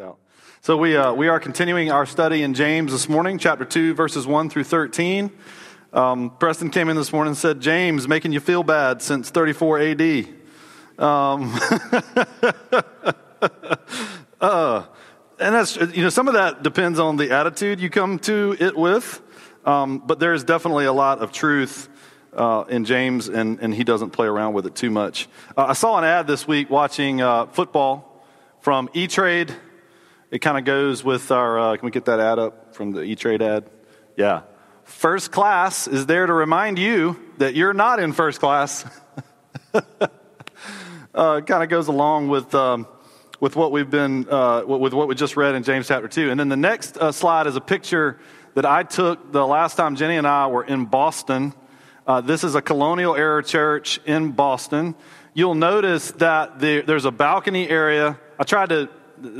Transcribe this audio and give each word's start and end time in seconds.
out. 0.00 0.18
So 0.60 0.76
we, 0.76 0.96
uh, 0.96 1.12
we 1.12 1.26
are 1.26 1.40
continuing 1.40 1.90
our 1.90 2.06
study 2.06 2.44
in 2.44 2.54
James 2.54 2.92
this 2.92 3.08
morning, 3.08 3.36
chapter 3.36 3.64
2, 3.64 3.94
verses 3.94 4.28
1 4.28 4.48
through 4.48 4.62
13. 4.62 5.28
Um, 5.92 6.30
Preston 6.38 6.70
came 6.70 6.88
in 6.88 6.96
this 6.96 7.12
morning 7.12 7.30
and 7.30 7.36
said, 7.36 7.60
James, 7.60 8.06
making 8.06 8.30
you 8.30 8.38
feel 8.38 8.62
bad 8.62 9.02
since 9.02 9.28
34 9.30 9.80
AD. 9.80 10.00
Um, 10.98 11.52
uh, 14.40 14.84
and 15.40 15.54
that's, 15.54 15.74
you 15.74 16.02
know, 16.02 16.10
some 16.10 16.28
of 16.28 16.34
that 16.34 16.62
depends 16.62 17.00
on 17.00 17.16
the 17.16 17.32
attitude 17.32 17.80
you 17.80 17.90
come 17.90 18.20
to 18.20 18.56
it 18.60 18.76
with. 18.76 19.20
Um, 19.64 19.98
but 19.98 20.20
there 20.20 20.32
is 20.32 20.44
definitely 20.44 20.84
a 20.84 20.92
lot 20.92 21.18
of 21.18 21.32
truth 21.32 21.88
uh, 22.34 22.62
in 22.68 22.84
James, 22.84 23.28
and, 23.28 23.58
and 23.58 23.74
he 23.74 23.82
doesn't 23.82 24.10
play 24.10 24.28
around 24.28 24.52
with 24.52 24.66
it 24.66 24.76
too 24.76 24.90
much. 24.90 25.28
Uh, 25.56 25.64
I 25.64 25.72
saw 25.72 25.98
an 25.98 26.04
ad 26.04 26.28
this 26.28 26.46
week 26.46 26.70
watching 26.70 27.20
uh, 27.20 27.46
football 27.46 28.04
from 28.60 28.88
E 28.94 29.08
Trade. 29.08 29.52
It 30.30 30.40
kind 30.40 30.58
of 30.58 30.66
goes 30.66 31.02
with 31.02 31.30
our, 31.30 31.58
uh, 31.58 31.76
can 31.78 31.86
we 31.86 31.90
get 31.90 32.04
that 32.04 32.20
ad 32.20 32.38
up 32.38 32.74
from 32.74 32.90
the 32.92 33.00
E 33.00 33.14
Trade 33.14 33.40
ad? 33.40 33.70
Yeah. 34.14 34.42
First 34.84 35.32
class 35.32 35.88
is 35.88 36.04
there 36.04 36.26
to 36.26 36.32
remind 36.34 36.78
you 36.78 37.18
that 37.38 37.54
you're 37.54 37.72
not 37.72 37.98
in 37.98 38.12
first 38.12 38.38
class. 38.38 38.84
uh, 39.72 41.40
kind 41.40 41.62
of 41.62 41.70
goes 41.70 41.88
along 41.88 42.28
with, 42.28 42.54
um, 42.54 42.86
with 43.40 43.56
what 43.56 43.72
we've 43.72 43.88
been, 43.88 44.28
uh, 44.28 44.64
with 44.66 44.92
what 44.92 45.08
we 45.08 45.14
just 45.14 45.38
read 45.38 45.54
in 45.54 45.62
James 45.62 45.88
chapter 45.88 46.08
2. 46.08 46.30
And 46.30 46.38
then 46.38 46.50
the 46.50 46.56
next 46.56 46.98
uh, 46.98 47.10
slide 47.10 47.46
is 47.46 47.56
a 47.56 47.60
picture 47.62 48.18
that 48.54 48.66
I 48.66 48.82
took 48.82 49.32
the 49.32 49.46
last 49.46 49.76
time 49.76 49.96
Jenny 49.96 50.18
and 50.18 50.26
I 50.26 50.48
were 50.48 50.64
in 50.64 50.84
Boston. 50.84 51.54
Uh, 52.06 52.20
this 52.20 52.44
is 52.44 52.54
a 52.54 52.60
colonial 52.60 53.16
era 53.16 53.42
church 53.42 53.98
in 54.04 54.32
Boston. 54.32 54.94
You'll 55.32 55.54
notice 55.54 56.10
that 56.12 56.58
the, 56.58 56.82
there's 56.82 57.06
a 57.06 57.10
balcony 57.10 57.66
area 57.66 58.18
I 58.38 58.44
tried 58.44 58.68
to 58.68 58.90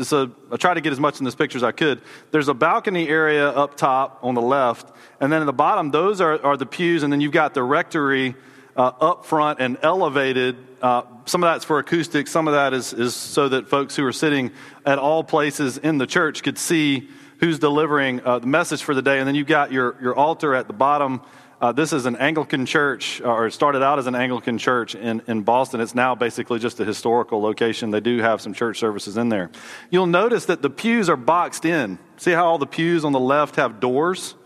so 0.02 0.30
I 0.52 0.56
tried 0.56 0.74
to 0.74 0.80
get 0.80 0.92
as 0.92 1.00
much 1.00 1.18
in 1.18 1.24
this 1.24 1.34
picture 1.34 1.58
as 1.58 1.64
I 1.64 1.72
could. 1.72 2.00
There's 2.30 2.48
a 2.48 2.54
balcony 2.54 3.08
area 3.08 3.48
up 3.48 3.76
top 3.76 4.18
on 4.22 4.34
the 4.34 4.42
left, 4.42 4.92
and 5.20 5.32
then 5.32 5.42
at 5.42 5.46
the 5.46 5.52
bottom, 5.52 5.90
those 5.90 6.20
are, 6.20 6.44
are 6.44 6.56
the 6.56 6.66
pews, 6.66 7.02
and 7.02 7.12
then 7.12 7.20
you've 7.20 7.32
got 7.32 7.54
the 7.54 7.62
rectory 7.62 8.34
uh, 8.76 8.92
up 9.00 9.26
front 9.26 9.60
and 9.60 9.76
elevated. 9.82 10.56
Uh, 10.80 11.02
some 11.26 11.42
of 11.42 11.48
that's 11.48 11.64
for 11.64 11.78
acoustics, 11.80 12.30
some 12.30 12.46
of 12.46 12.54
that 12.54 12.72
is, 12.72 12.92
is 12.92 13.14
so 13.14 13.48
that 13.48 13.68
folks 13.68 13.96
who 13.96 14.04
are 14.04 14.12
sitting 14.12 14.52
at 14.86 14.98
all 14.98 15.24
places 15.24 15.78
in 15.78 15.98
the 15.98 16.06
church 16.06 16.42
could 16.42 16.56
see 16.56 17.08
who's 17.40 17.58
delivering 17.58 18.20
uh, 18.24 18.38
the 18.38 18.46
message 18.46 18.82
for 18.82 18.94
the 18.94 19.02
day. 19.02 19.18
And 19.18 19.26
then 19.26 19.34
you've 19.34 19.48
got 19.48 19.72
your, 19.72 19.96
your 20.00 20.14
altar 20.14 20.54
at 20.54 20.66
the 20.66 20.72
bottom 20.72 21.20
uh, 21.60 21.72
this 21.72 21.92
is 21.92 22.06
an 22.06 22.14
Anglican 22.16 22.66
church, 22.66 23.20
or 23.20 23.50
started 23.50 23.82
out 23.82 23.98
as 23.98 24.06
an 24.06 24.14
Anglican 24.14 24.58
church 24.58 24.94
in, 24.94 25.22
in 25.26 25.42
Boston. 25.42 25.80
It's 25.80 25.94
now 25.94 26.14
basically 26.14 26.60
just 26.60 26.78
a 26.78 26.84
historical 26.84 27.42
location. 27.42 27.90
They 27.90 28.00
do 28.00 28.18
have 28.18 28.40
some 28.40 28.54
church 28.54 28.78
services 28.78 29.16
in 29.16 29.28
there. 29.28 29.50
You'll 29.90 30.06
notice 30.06 30.44
that 30.46 30.62
the 30.62 30.70
pews 30.70 31.08
are 31.08 31.16
boxed 31.16 31.64
in. 31.64 31.98
See 32.16 32.30
how 32.30 32.46
all 32.46 32.58
the 32.58 32.66
pews 32.66 33.04
on 33.04 33.12
the 33.12 33.20
left 33.20 33.56
have 33.56 33.80
doors? 33.80 34.36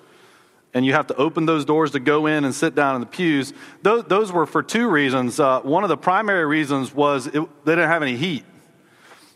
And 0.75 0.87
you 0.87 0.95
have 0.95 1.09
to 1.09 1.17
open 1.17 1.45
those 1.45 1.67
doors 1.67 1.91
to 1.91 2.01
go 2.01 2.27
in 2.27 2.45
and 2.45 2.55
sit 2.55 2.75
down 2.75 2.95
in 2.95 3.03
the 3.03 3.07
pews. 3.07 3.53
Those, 3.83 4.05
those 4.05 4.33
were 4.33 4.47
for 4.47 4.63
two 4.63 4.89
reasons. 4.89 5.39
Uh, 5.39 5.61
one 5.61 5.83
of 5.83 5.91
the 5.91 5.99
primary 5.99 6.47
reasons 6.47 6.95
was 6.95 7.27
it, 7.27 7.65
they 7.67 7.73
didn't 7.73 7.91
have 7.91 8.03
any 8.03 8.17
heat. 8.17 8.45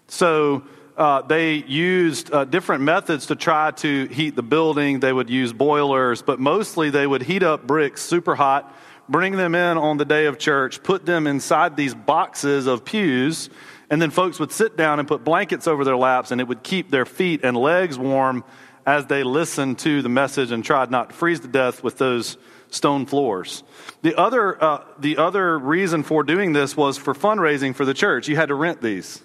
So 0.08 0.62
uh, 0.96 1.22
they 1.22 1.54
used 1.54 2.32
uh, 2.32 2.44
different 2.44 2.82
methods 2.82 3.26
to 3.26 3.36
try 3.36 3.70
to 3.70 4.06
heat 4.06 4.34
the 4.34 4.42
building. 4.42 5.00
They 5.00 5.12
would 5.12 5.28
use 5.28 5.52
boilers, 5.52 6.22
but 6.22 6.40
mostly 6.40 6.90
they 6.90 7.06
would 7.06 7.22
heat 7.22 7.42
up 7.42 7.66
bricks 7.66 8.02
super 8.02 8.34
hot, 8.34 8.74
bring 9.08 9.36
them 9.36 9.54
in 9.54 9.76
on 9.76 9.98
the 9.98 10.06
day 10.06 10.26
of 10.26 10.38
church, 10.38 10.82
put 10.82 11.04
them 11.04 11.26
inside 11.26 11.76
these 11.76 11.94
boxes 11.94 12.66
of 12.66 12.84
pews, 12.84 13.50
and 13.90 14.00
then 14.00 14.10
folks 14.10 14.40
would 14.40 14.52
sit 14.52 14.76
down 14.76 14.98
and 14.98 15.06
put 15.06 15.22
blankets 15.22 15.66
over 15.66 15.84
their 15.84 15.96
laps, 15.96 16.30
and 16.30 16.40
it 16.40 16.48
would 16.48 16.62
keep 16.62 16.90
their 16.90 17.04
feet 17.04 17.40
and 17.44 17.56
legs 17.56 17.98
warm 17.98 18.42
as 18.86 19.06
they 19.06 19.22
listened 19.22 19.78
to 19.80 20.00
the 20.00 20.08
message 20.08 20.50
and 20.50 20.64
tried 20.64 20.90
not 20.90 21.10
to 21.10 21.14
freeze 21.14 21.40
to 21.40 21.48
death 21.48 21.82
with 21.82 21.98
those 21.98 22.38
stone 22.70 23.04
floors. 23.04 23.62
The 24.02 24.18
other, 24.18 24.62
uh, 24.62 24.84
the 24.98 25.18
other 25.18 25.58
reason 25.58 26.02
for 26.04 26.22
doing 26.22 26.52
this 26.52 26.76
was 26.76 26.96
for 26.96 27.12
fundraising 27.12 27.74
for 27.74 27.84
the 27.84 27.94
church. 27.94 28.28
You 28.28 28.36
had 28.36 28.48
to 28.48 28.54
rent 28.54 28.80
these. 28.80 29.22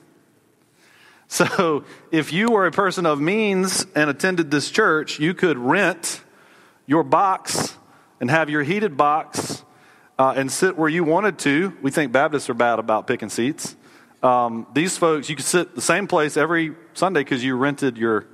So 1.32 1.86
if 2.12 2.34
you 2.34 2.52
were 2.52 2.66
a 2.66 2.74
person 2.74 3.06
of 3.06 3.22
means 3.22 3.88
and 3.96 4.10
attended 4.10 4.52
this 4.52 4.70
church, 4.70 5.18
you 5.18 5.34
could 5.34 5.58
rent 5.58 6.22
your 6.86 7.04
box 7.04 7.74
and 8.20 8.30
have 8.30 8.50
your 8.50 8.64
heated 8.64 8.98
box 8.98 9.64
uh, 10.20 10.34
and 10.36 10.52
sit 10.52 10.78
where 10.78 10.90
you 10.90 11.06
wanted 11.06 11.40
to. 11.40 11.74
We 11.82 11.90
think 11.90 12.12
Baptists 12.12 12.50
are 12.50 12.54
bad 12.54 12.80
about 12.80 13.08
picking 13.08 13.30
seats. 13.30 13.78
Um, 14.22 14.68
these 14.74 14.98
folks, 14.98 15.30
you 15.30 15.38
could 15.38 15.46
sit 15.46 15.74
the 15.74 15.82
same 15.82 16.06
place 16.06 16.36
every 16.36 16.76
Sunday 16.96 17.22
because 17.22 17.42
you 17.42 17.56
rented 17.56 17.98
your 17.98 18.28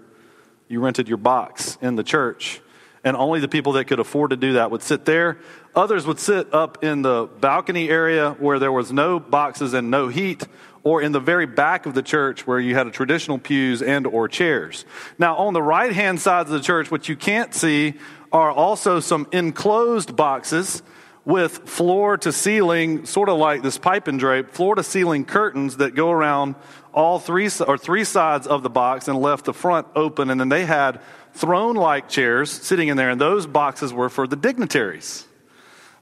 you 0.67 0.79
rented 0.81 1.07
your 1.07 1.17
box 1.17 1.77
in 1.79 1.97
the 1.97 2.03
church, 2.03 2.61
and 3.03 3.15
only 3.15 3.39
the 3.39 3.47
people 3.47 3.73
that 3.73 3.85
could 3.85 3.99
afford 3.99 4.31
to 4.31 4.37
do 4.37 4.53
that 4.53 4.71
would 4.71 4.81
sit 4.81 5.05
there. 5.05 5.37
Others 5.75 6.07
would 6.07 6.19
sit 6.19 6.51
up 6.51 6.83
in 6.83 7.03
the 7.03 7.29
balcony 7.39 7.89
area 7.89 8.31
where 8.39 8.57
there 8.57 8.71
was 8.71 8.91
no 8.91 9.19
boxes 9.19 9.75
and 9.75 9.91
no 9.91 10.07
heat, 10.07 10.47
or 10.87 11.01
in 11.01 11.11
the 11.11 11.19
very 11.19 11.45
back 11.45 11.85
of 11.85 11.93
the 11.93 12.01
church 12.01 12.47
where 12.47 12.61
you 12.61 12.73
had 12.73 12.87
a 12.87 12.91
traditional 12.91 13.37
pews 13.37 13.81
and 13.81 14.07
or 14.07 14.29
chairs. 14.29 14.85
Now, 15.19 15.35
on 15.35 15.53
the 15.53 15.61
right 15.61 15.91
hand 15.91 16.21
sides 16.21 16.49
of 16.49 16.53
the 16.57 16.63
church, 16.63 16.89
what 16.89 17.09
you 17.09 17.17
can't 17.17 17.53
see 17.53 17.95
are 18.31 18.49
also 18.49 19.01
some 19.01 19.27
enclosed 19.33 20.15
boxes 20.15 20.81
with 21.25 21.57
floor 21.67 22.15
to 22.15 22.31
ceiling, 22.31 23.05
sort 23.05 23.27
of 23.27 23.37
like 23.37 23.63
this 23.63 23.77
pipe 23.77 24.07
and 24.07 24.17
drape, 24.17 24.51
floor 24.51 24.75
to 24.75 24.83
ceiling 24.83 25.25
curtains 25.25 25.75
that 25.75 25.93
go 25.93 26.09
around 26.09 26.55
all 26.93 27.19
three 27.19 27.49
or 27.67 27.77
three 27.77 28.05
sides 28.05 28.47
of 28.47 28.63
the 28.63 28.69
box 28.69 29.09
and 29.09 29.19
left 29.19 29.43
the 29.43 29.53
front 29.53 29.87
open. 29.93 30.29
And 30.29 30.39
then 30.39 30.47
they 30.47 30.65
had 30.65 31.01
throne 31.33 31.75
like 31.75 32.07
chairs 32.07 32.49
sitting 32.49 32.87
in 32.87 32.95
there, 32.95 33.09
and 33.09 33.19
those 33.19 33.45
boxes 33.45 33.91
were 33.91 34.07
for 34.07 34.25
the 34.25 34.37
dignitaries. 34.37 35.26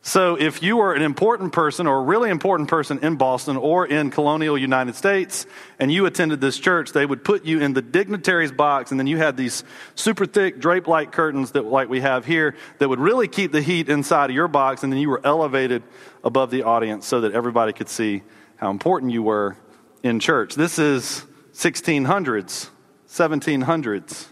So, 0.07 0.35
if 0.35 0.61
you 0.61 0.77
were 0.77 0.93
an 0.93 1.01
important 1.01 1.51
person 1.51 1.87
or 1.87 1.97
a 1.97 2.03
really 2.03 2.29
important 2.29 2.69
person 2.69 2.99
in 2.99 3.15
Boston 3.15 3.57
or 3.57 3.87
in 3.87 4.11
colonial 4.11 4.55
United 4.55 4.93
States 4.95 5.47
and 5.79 5.91
you 5.91 6.05
attended 6.05 6.39
this 6.39 6.59
church, 6.59 6.91
they 6.91 7.07
would 7.07 7.23
put 7.23 7.43
you 7.43 7.59
in 7.59 7.73
the 7.73 7.81
dignitaries 7.81 8.51
box, 8.51 8.91
and 8.91 8.99
then 8.99 9.07
you 9.07 9.17
had 9.17 9.35
these 9.35 9.63
super 9.95 10.27
thick 10.27 10.59
drape 10.59 10.87
like 10.87 11.11
curtains 11.11 11.53
that, 11.53 11.65
like 11.65 11.89
we 11.89 12.01
have 12.01 12.23
here, 12.23 12.55
that 12.77 12.87
would 12.87 12.99
really 12.99 13.27
keep 13.27 13.51
the 13.51 13.63
heat 13.63 13.89
inside 13.89 14.29
of 14.29 14.35
your 14.35 14.47
box, 14.47 14.83
and 14.83 14.93
then 14.93 14.99
you 14.99 15.09
were 15.09 15.21
elevated 15.23 15.81
above 16.23 16.51
the 16.51 16.61
audience 16.61 17.07
so 17.07 17.21
that 17.21 17.31
everybody 17.31 17.73
could 17.73 17.89
see 17.89 18.21
how 18.57 18.69
important 18.69 19.11
you 19.11 19.23
were 19.23 19.57
in 20.03 20.19
church. 20.19 20.53
This 20.53 20.77
is 20.77 21.25
1600s, 21.53 22.69
1700s. 23.09 24.27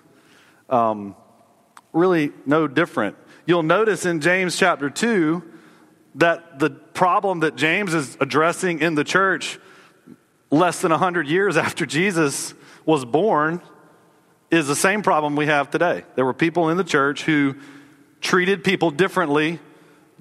Um, 0.70 1.16
really 1.94 2.32
no 2.46 2.68
different. 2.68 3.18
You'll 3.48 3.64
notice 3.64 4.06
in 4.06 4.22
James 4.22 4.56
chapter 4.56 4.92
2 4.92 5.50
that 6.16 6.60
the 6.60 6.70
problem 6.70 7.42
that 7.42 7.56
James 7.56 7.94
is 7.94 8.18
addressing 8.20 8.80
in 8.80 8.96
the 8.96 9.04
church 9.04 9.60
less 10.52 10.82
than 10.82 10.92
100 10.92 11.28
years 11.28 11.58
after 11.68 11.86
Jesus 11.86 12.54
was 12.86 13.06
born 13.06 13.62
is 14.52 14.68
the 14.68 14.76
same 14.76 15.02
problem 15.02 15.36
we 15.36 15.48
have 15.48 15.72
today. 15.72 16.04
There 16.16 16.26
were 16.26 16.34
people 16.34 16.70
in 16.70 16.78
the 16.78 16.84
church 16.84 17.24
who 17.24 17.56
treated 18.22 18.64
people 18.64 18.92
differently 18.92 19.60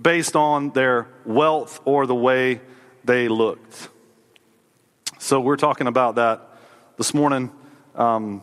based 0.00 0.34
on 0.34 0.70
their 0.70 1.06
wealth 1.25 1.80
or 1.84 2.06
the 2.06 2.14
way 2.14 2.60
they 3.04 3.28
looked. 3.28 3.88
So 5.19 5.41
we're 5.41 5.56
talking 5.56 5.86
about 5.86 6.16
that 6.16 6.41
this 6.97 7.14
morning. 7.14 7.53
Um, 7.94 8.42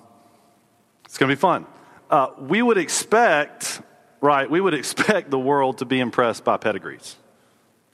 it's 1.05 1.17
going 1.17 1.29
to 1.29 1.35
be 1.35 1.39
fun. 1.39 1.65
Uh, 2.09 2.29
we 2.39 2.61
would 2.61 2.77
expect, 2.77 3.81
right, 4.21 4.49
we 4.49 4.61
would 4.61 4.73
expect 4.75 5.31
the 5.31 5.39
world 5.39 5.79
to 5.79 5.85
be 5.85 5.99
impressed 5.99 6.43
by 6.43 6.57
pedigrees. 6.57 7.15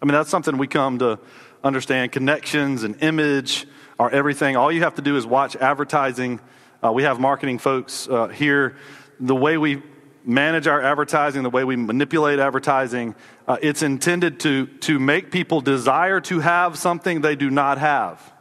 I 0.01 0.05
mean, 0.05 0.13
that's 0.13 0.29
something 0.29 0.57
we 0.57 0.67
come 0.67 0.99
to 0.99 1.19
understand. 1.63 2.11
Connections 2.11 2.83
and 2.83 3.01
image 3.01 3.65
are 3.99 4.09
everything. 4.09 4.57
All 4.57 4.71
you 4.71 4.81
have 4.81 4.95
to 4.95 5.01
do 5.01 5.15
is 5.15 5.25
watch 5.25 5.55
advertising. 5.55 6.39
Uh, 6.83 6.91
we 6.91 7.03
have 7.03 7.19
marketing 7.19 7.59
folks 7.59 8.07
uh, 8.07 8.27
here. 8.27 8.75
The 9.19 9.35
way 9.35 9.57
we 9.57 9.81
manage 10.25 10.67
our 10.67 10.81
advertising, 10.81 11.43
the 11.43 11.49
way 11.49 11.63
we 11.63 11.75
manipulate 11.75 12.39
advertising, 12.39 13.15
uh, 13.47 13.57
it's 13.61 13.83
intended 13.83 14.39
to, 14.41 14.67
to 14.67 14.99
make 14.99 15.31
people 15.31 15.61
desire 15.61 16.19
to 16.21 16.39
have 16.39 16.77
something 16.77 17.21
they 17.21 17.35
do 17.35 17.49
not 17.49 17.77
have. 17.77 18.33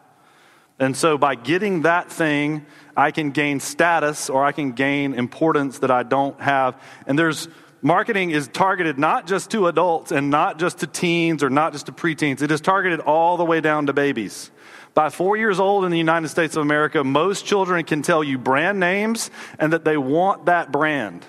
And 0.79 0.97
so 0.97 1.17
by 1.17 1.37
getting 1.37 1.83
that 1.83 2.11
thing, 2.11 2.67
I 2.97 3.13
can 3.13 3.31
gain 3.31 3.61
status 3.61 4.29
or 4.29 4.45
I 4.45 4.53
can 4.53 4.73
gain 4.73 5.15
importance 5.15 5.79
that 5.81 5.91
I 5.91 6.03
don't 6.03 6.41
have. 6.41 6.81
And 7.07 7.19
there's 7.19 7.49
marketing 7.85 8.31
is 8.31 8.49
targeted 8.49 8.99
not 8.99 9.27
just 9.27 9.51
to 9.51 9.69
adults 9.69 10.11
and 10.11 10.31
not 10.31 10.59
just 10.59 10.79
to 10.79 10.87
teens 10.87 11.43
or 11.43 11.51
not 11.51 11.73
just 11.73 11.87
to 11.87 11.93
preteens. 11.93 12.43
It 12.43 12.51
is 12.51 12.61
targeted 12.61 12.99
all 13.01 13.37
the 13.37 13.45
way 13.45 13.61
down 13.61 13.87
to 13.87 13.93
babies. 13.93 14.51
By 14.95 15.11
four 15.11 15.37
years 15.37 15.61
old 15.61 15.85
in 15.85 15.91
the 15.91 15.99
United 15.99 16.29
States 16.29 16.57
of 16.57 16.63
America, 16.63 17.05
most 17.05 17.45
children 17.45 17.85
can 17.85 18.03
tell 18.03 18.25
you 18.25 18.39
brand 18.39 18.81
names 18.81 19.31
and 19.59 19.73
that 19.73 19.85
they 19.85 19.97
want 19.97 20.47
that 20.47 20.73
brand. 20.73 21.27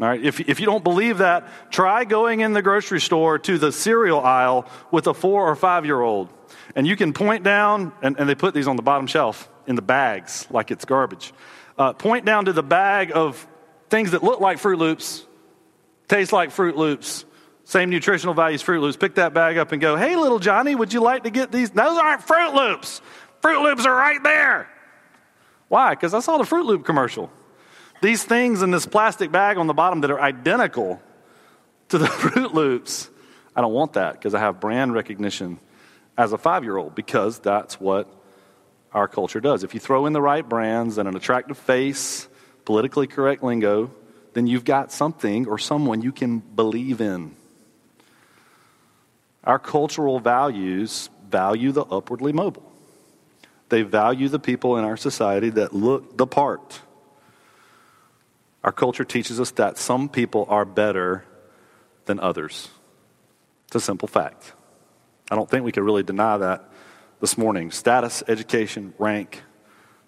All 0.00 0.06
right, 0.06 0.22
if, 0.22 0.40
if 0.40 0.60
you 0.60 0.66
don't 0.66 0.84
believe 0.84 1.18
that, 1.18 1.48
try 1.70 2.04
going 2.04 2.40
in 2.40 2.52
the 2.52 2.62
grocery 2.62 3.00
store 3.00 3.38
to 3.40 3.58
the 3.58 3.72
cereal 3.72 4.20
aisle 4.20 4.66
with 4.90 5.06
a 5.06 5.14
four 5.14 5.50
or 5.50 5.56
five 5.56 5.84
year 5.84 6.00
old. 6.00 6.28
And 6.76 6.86
you 6.86 6.96
can 6.96 7.12
point 7.12 7.42
down, 7.42 7.92
and, 8.00 8.18
and 8.18 8.28
they 8.28 8.34
put 8.34 8.54
these 8.54 8.68
on 8.68 8.76
the 8.76 8.82
bottom 8.82 9.06
shelf 9.06 9.50
in 9.66 9.74
the 9.74 9.82
bags 9.82 10.46
like 10.50 10.70
it's 10.70 10.84
garbage. 10.84 11.34
Uh, 11.76 11.92
point 11.92 12.24
down 12.24 12.44
to 12.44 12.52
the 12.52 12.62
bag 12.62 13.10
of 13.14 13.46
things 13.88 14.12
that 14.12 14.22
look 14.22 14.40
like 14.40 14.58
Froot 14.58 14.78
Loops, 14.78 15.26
taste 16.10 16.32
like 16.32 16.50
Froot 16.50 16.74
Loops, 16.74 17.24
same 17.64 17.88
nutritional 17.88 18.34
values, 18.34 18.62
Froot 18.62 18.80
Loops. 18.80 18.96
Pick 18.96 19.14
that 19.14 19.32
bag 19.32 19.56
up 19.56 19.70
and 19.72 19.80
go, 19.80 19.96
hey, 19.96 20.16
little 20.16 20.40
Johnny, 20.40 20.74
would 20.74 20.92
you 20.92 21.00
like 21.00 21.22
to 21.22 21.30
get 21.30 21.52
these? 21.52 21.70
Those 21.70 21.96
aren't 21.96 22.22
Froot 22.22 22.52
Loops. 22.52 23.00
Froot 23.40 23.62
Loops 23.62 23.86
are 23.86 23.94
right 23.94 24.22
there. 24.22 24.68
Why? 25.68 25.90
Because 25.94 26.12
I 26.12 26.18
saw 26.18 26.36
the 26.36 26.44
Froot 26.44 26.66
Loop 26.66 26.84
commercial. 26.84 27.30
These 28.02 28.24
things 28.24 28.62
in 28.62 28.72
this 28.72 28.86
plastic 28.86 29.30
bag 29.30 29.56
on 29.56 29.68
the 29.68 29.72
bottom 29.72 30.00
that 30.00 30.10
are 30.10 30.20
identical 30.20 31.00
to 31.90 31.98
the 31.98 32.06
Froot 32.06 32.52
Loops, 32.52 33.08
I 33.54 33.60
don't 33.60 33.72
want 33.72 33.92
that 33.92 34.14
because 34.14 34.34
I 34.34 34.40
have 34.40 34.58
brand 34.58 34.92
recognition 34.92 35.60
as 36.18 36.32
a 36.32 36.38
five 36.38 36.64
year 36.64 36.76
old 36.76 36.96
because 36.96 37.38
that's 37.38 37.80
what 37.80 38.12
our 38.92 39.06
culture 39.06 39.40
does. 39.40 39.62
If 39.62 39.74
you 39.74 39.80
throw 39.80 40.06
in 40.06 40.12
the 40.12 40.20
right 40.20 40.46
brands 40.46 40.98
and 40.98 41.08
an 41.08 41.14
attractive 41.14 41.56
face, 41.56 42.28
politically 42.64 43.06
correct 43.06 43.44
lingo, 43.44 43.92
then 44.32 44.46
you've 44.46 44.64
got 44.64 44.92
something 44.92 45.46
or 45.46 45.58
someone 45.58 46.02
you 46.02 46.12
can 46.12 46.38
believe 46.38 47.00
in. 47.00 47.34
Our 49.44 49.58
cultural 49.58 50.20
values 50.20 51.08
value 51.28 51.72
the 51.72 51.84
upwardly 51.84 52.32
mobile. 52.32 52.70
They 53.68 53.82
value 53.82 54.28
the 54.28 54.38
people 54.38 54.76
in 54.76 54.84
our 54.84 54.96
society 54.96 55.50
that 55.50 55.72
look 55.72 56.16
the 56.16 56.26
part. 56.26 56.80
Our 58.62 58.72
culture 58.72 59.04
teaches 59.04 59.40
us 59.40 59.52
that 59.52 59.78
some 59.78 60.08
people 60.08 60.44
are 60.48 60.64
better 60.64 61.24
than 62.04 62.20
others. 62.20 62.68
It's 63.68 63.76
a 63.76 63.80
simple 63.80 64.08
fact. 64.08 64.52
I 65.30 65.36
don't 65.36 65.48
think 65.48 65.64
we 65.64 65.72
could 65.72 65.84
really 65.84 66.02
deny 66.02 66.36
that 66.36 66.68
this 67.20 67.38
morning. 67.38 67.70
Status, 67.70 68.22
education, 68.26 68.92
rank, 68.98 69.42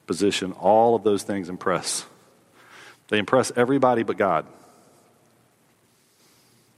position, 0.07 0.53
all 0.53 0.97
of 0.97 1.05
those 1.05 1.23
things 1.23 1.49
impress. 1.49 2.05
They 3.13 3.19
impress 3.19 3.53
everybody 3.55 4.05
but 4.05 4.17
God. 4.17 4.47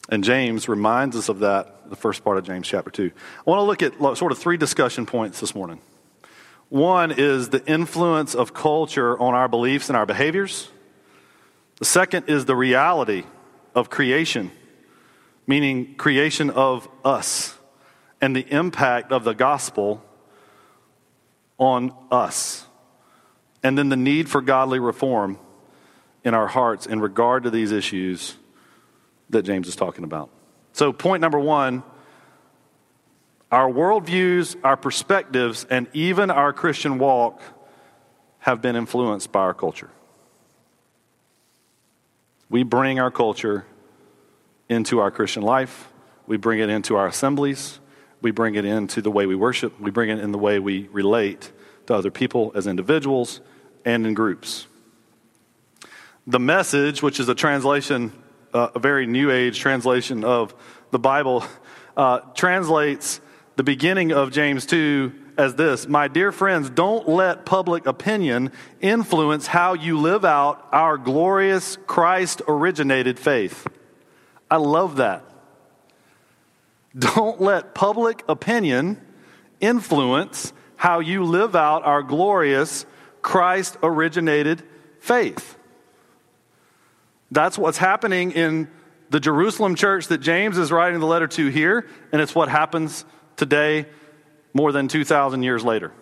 And 0.08 0.24
James 0.24 0.68
reminds 0.68 1.14
us 1.14 1.28
of 1.28 1.38
that, 1.38 1.88
the 1.88 1.94
first 1.94 2.24
part 2.24 2.38
of 2.38 2.44
James 2.44 2.66
chapter 2.66 2.90
2. 2.90 3.12
I 3.14 3.48
want 3.48 3.60
to 3.60 3.62
look 3.62 3.82
at 3.84 4.18
sort 4.18 4.32
of 4.32 4.38
three 4.38 4.56
discussion 4.56 5.06
points 5.06 5.38
this 5.38 5.54
morning. 5.54 5.80
One 6.70 7.12
is 7.12 7.50
the 7.50 7.64
influence 7.66 8.34
of 8.34 8.52
culture 8.52 9.16
on 9.16 9.34
our 9.34 9.46
beliefs 9.46 9.88
and 9.88 9.96
our 9.96 10.06
behaviors. 10.06 10.68
The 11.78 11.84
second 11.84 12.28
is 12.28 12.46
the 12.46 12.56
reality 12.56 13.22
of 13.72 13.88
creation, 13.88 14.50
meaning 15.46 15.94
creation 15.94 16.50
of 16.50 16.88
us, 17.04 17.56
and 18.20 18.34
the 18.34 18.52
impact 18.52 19.12
of 19.12 19.22
the 19.22 19.34
gospel 19.34 20.04
on 21.58 21.94
us. 22.10 22.66
And 23.62 23.78
then 23.78 23.88
the 23.88 23.96
need 23.96 24.28
for 24.28 24.40
godly 24.40 24.80
reform 24.80 25.38
in 26.24 26.34
our 26.34 26.46
hearts 26.46 26.86
in 26.86 27.00
regard 27.00 27.44
to 27.44 27.50
these 27.50 27.70
issues 27.70 28.36
that 29.30 29.42
James 29.42 29.68
is 29.68 29.76
talking 29.76 30.04
about. 30.04 30.30
So, 30.72 30.92
point 30.92 31.20
number 31.20 31.38
one 31.38 31.82
our 33.50 33.70
worldviews, 33.70 34.56
our 34.64 34.76
perspectives, 34.76 35.64
and 35.70 35.86
even 35.92 36.30
our 36.30 36.52
Christian 36.52 36.98
walk 36.98 37.40
have 38.40 38.60
been 38.60 38.74
influenced 38.74 39.30
by 39.30 39.40
our 39.40 39.54
culture. 39.54 39.90
We 42.50 42.64
bring 42.64 42.98
our 42.98 43.12
culture 43.12 43.64
into 44.68 44.98
our 44.98 45.10
Christian 45.10 45.42
life, 45.42 45.88
we 46.26 46.36
bring 46.36 46.58
it 46.58 46.68
into 46.68 46.96
our 46.96 47.06
assemblies, 47.06 47.78
we 48.22 48.32
bring 48.32 48.54
it 48.54 48.64
into 48.64 49.00
the 49.00 49.10
way 49.10 49.26
we 49.26 49.36
worship, 49.36 49.78
we 49.78 49.90
bring 49.90 50.10
it 50.10 50.18
in 50.18 50.32
the 50.32 50.38
way 50.38 50.58
we 50.58 50.88
relate 50.88 51.52
to 51.86 51.94
other 51.94 52.10
people 52.10 52.50
as 52.54 52.66
individuals 52.66 53.40
and 53.84 54.06
in 54.06 54.14
groups. 54.14 54.66
The 56.26 56.40
message, 56.40 57.02
which 57.02 57.20
is 57.20 57.28
a 57.28 57.34
translation, 57.34 58.10
uh, 58.54 58.68
a 58.74 58.78
very 58.78 59.06
new 59.06 59.30
age 59.30 59.58
translation 59.58 60.24
of 60.24 60.54
the 60.90 60.98
Bible, 60.98 61.44
uh, 61.98 62.20
translates 62.34 63.20
the 63.56 63.62
beginning 63.62 64.10
of 64.10 64.32
James 64.32 64.64
2 64.64 65.12
as 65.36 65.54
this 65.56 65.86
My 65.86 66.08
dear 66.08 66.32
friends, 66.32 66.70
don't 66.70 67.06
let 67.06 67.44
public 67.44 67.86
opinion 67.86 68.52
influence 68.80 69.46
how 69.46 69.74
you 69.74 69.98
live 69.98 70.24
out 70.24 70.66
our 70.72 70.96
glorious 70.96 71.76
Christ 71.86 72.40
originated 72.48 73.18
faith. 73.18 73.66
I 74.50 74.56
love 74.56 74.96
that. 74.96 75.24
Don't 76.98 77.38
let 77.38 77.74
public 77.74 78.22
opinion 78.28 78.98
influence 79.60 80.54
how 80.76 81.00
you 81.00 81.24
live 81.24 81.54
out 81.54 81.84
our 81.84 82.02
glorious 82.02 82.86
Christ 83.20 83.76
originated 83.82 84.62
faith. 85.00 85.58
That's 87.34 87.58
what's 87.58 87.78
happening 87.78 88.30
in 88.30 88.68
the 89.10 89.18
Jerusalem 89.18 89.74
church 89.74 90.06
that 90.06 90.18
James 90.18 90.56
is 90.56 90.70
writing 90.70 91.00
the 91.00 91.06
letter 91.06 91.26
to 91.26 91.48
here, 91.48 91.88
and 92.12 92.22
it's 92.22 92.32
what 92.32 92.48
happens 92.48 93.04
today 93.36 93.86
more 94.52 94.70
than 94.70 94.86
2,000 94.86 95.42
years 95.42 95.64
later. 95.64 95.92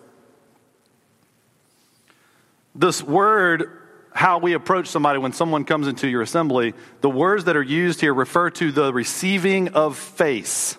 This 2.74 3.02
word, 3.02 3.70
how 4.12 4.38
we 4.38 4.52
approach 4.52 4.88
somebody 4.88 5.18
when 5.18 5.32
someone 5.32 5.64
comes 5.64 5.88
into 5.88 6.06
your 6.06 6.20
assembly, 6.20 6.74
the 7.00 7.08
words 7.08 7.44
that 7.44 7.56
are 7.56 7.62
used 7.62 8.02
here 8.02 8.12
refer 8.12 8.50
to 8.50 8.70
the 8.70 8.92
receiving 8.92 9.68
of 9.68 9.96
face. 9.96 10.76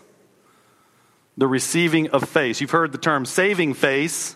The 1.35 1.47
receiving 1.47 2.11
of 2.11 2.29
face. 2.29 2.61
You've 2.61 2.69
heard 2.69 2.91
the 2.91 3.00
term 3.00 3.25
saving 3.25 3.73
face. 3.73 4.35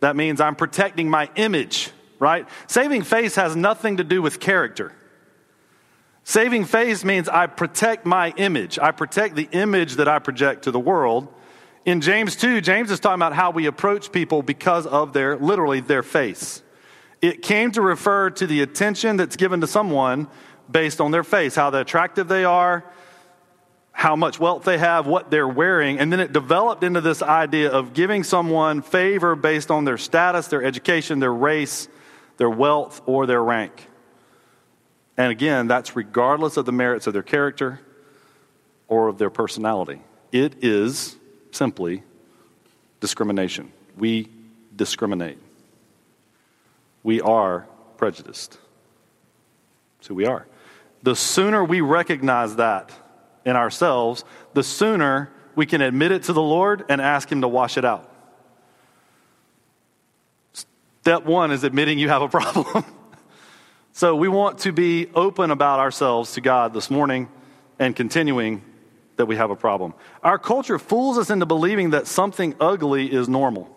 That 0.00 0.16
means 0.16 0.40
I'm 0.40 0.56
protecting 0.56 1.08
my 1.08 1.30
image, 1.36 1.90
right? 2.18 2.48
Saving 2.66 3.02
face 3.02 3.36
has 3.36 3.54
nothing 3.54 3.98
to 3.98 4.04
do 4.04 4.20
with 4.22 4.40
character. 4.40 4.92
Saving 6.24 6.64
face 6.64 7.04
means 7.04 7.28
I 7.28 7.46
protect 7.46 8.06
my 8.06 8.32
image. 8.36 8.78
I 8.78 8.92
protect 8.92 9.34
the 9.34 9.48
image 9.52 9.96
that 9.96 10.08
I 10.08 10.18
project 10.18 10.64
to 10.64 10.70
the 10.70 10.80
world 10.80 11.28
in 11.84 12.00
James 12.00 12.36
2, 12.36 12.60
James 12.60 12.92
is 12.92 13.00
talking 13.00 13.16
about 13.16 13.32
how 13.32 13.50
we 13.50 13.66
approach 13.66 14.12
people 14.12 14.42
because 14.42 14.86
of 14.86 15.12
their, 15.12 15.36
literally, 15.36 15.80
their 15.80 16.04
face. 16.04 16.62
It 17.20 17.42
came 17.42 17.72
to 17.72 17.82
refer 17.82 18.30
to 18.30 18.46
the 18.46 18.62
attention 18.62 19.16
that's 19.16 19.34
given 19.34 19.60
to 19.62 19.66
someone 19.66 20.28
based 20.70 21.00
on 21.00 21.10
their 21.10 21.24
face, 21.24 21.56
how 21.56 21.74
attractive 21.74 22.28
they 22.28 22.44
are, 22.44 22.84
how 23.90 24.14
much 24.14 24.38
wealth 24.38 24.62
they 24.62 24.78
have, 24.78 25.06
what 25.06 25.30
they're 25.30 25.48
wearing. 25.48 25.98
And 25.98 26.12
then 26.12 26.20
it 26.20 26.32
developed 26.32 26.84
into 26.84 27.00
this 27.00 27.20
idea 27.20 27.70
of 27.70 27.94
giving 27.94 28.22
someone 28.22 28.80
favor 28.82 29.34
based 29.34 29.70
on 29.70 29.84
their 29.84 29.98
status, 29.98 30.46
their 30.46 30.62
education, 30.62 31.18
their 31.18 31.34
race, 31.34 31.88
their 32.36 32.50
wealth, 32.50 33.02
or 33.06 33.26
their 33.26 33.42
rank. 33.42 33.88
And 35.22 35.30
again, 35.30 35.68
that's 35.68 35.94
regardless 35.94 36.56
of 36.56 36.66
the 36.66 36.72
merits 36.72 37.06
of 37.06 37.12
their 37.12 37.22
character 37.22 37.78
or 38.88 39.06
of 39.06 39.18
their 39.18 39.30
personality. 39.30 40.02
It 40.32 40.64
is 40.64 41.14
simply 41.52 42.02
discrimination. 42.98 43.72
We 43.96 44.28
discriminate. 44.74 45.38
We 47.04 47.20
are 47.20 47.68
prejudiced. 47.98 48.58
So 50.00 50.12
we 50.12 50.26
are. 50.26 50.48
The 51.04 51.14
sooner 51.14 51.62
we 51.62 51.82
recognize 51.82 52.56
that 52.56 52.90
in 53.44 53.54
ourselves, 53.54 54.24
the 54.54 54.64
sooner 54.64 55.30
we 55.54 55.66
can 55.66 55.82
admit 55.82 56.10
it 56.10 56.24
to 56.24 56.32
the 56.32 56.42
Lord 56.42 56.84
and 56.88 57.00
ask 57.00 57.30
Him 57.30 57.42
to 57.42 57.48
wash 57.48 57.78
it 57.78 57.84
out. 57.84 58.12
Step 61.02 61.24
one 61.24 61.52
is 61.52 61.62
admitting 61.62 62.00
you 62.00 62.08
have 62.08 62.22
a 62.22 62.28
problem. 62.28 62.84
so 63.92 64.16
we 64.16 64.28
want 64.28 64.60
to 64.60 64.72
be 64.72 65.08
open 65.14 65.50
about 65.50 65.78
ourselves 65.78 66.32
to 66.34 66.40
God 66.40 66.72
this 66.72 66.90
morning 66.90 67.28
and 67.78 67.94
continuing 67.94 68.62
that 69.16 69.26
we 69.26 69.36
have 69.36 69.50
a 69.50 69.56
problem. 69.56 69.92
Our 70.22 70.38
culture 70.38 70.78
fools 70.78 71.18
us 71.18 71.28
into 71.28 71.44
believing 71.44 71.90
that 71.90 72.06
something 72.06 72.54
ugly 72.58 73.12
is 73.12 73.28
normal. 73.28 73.68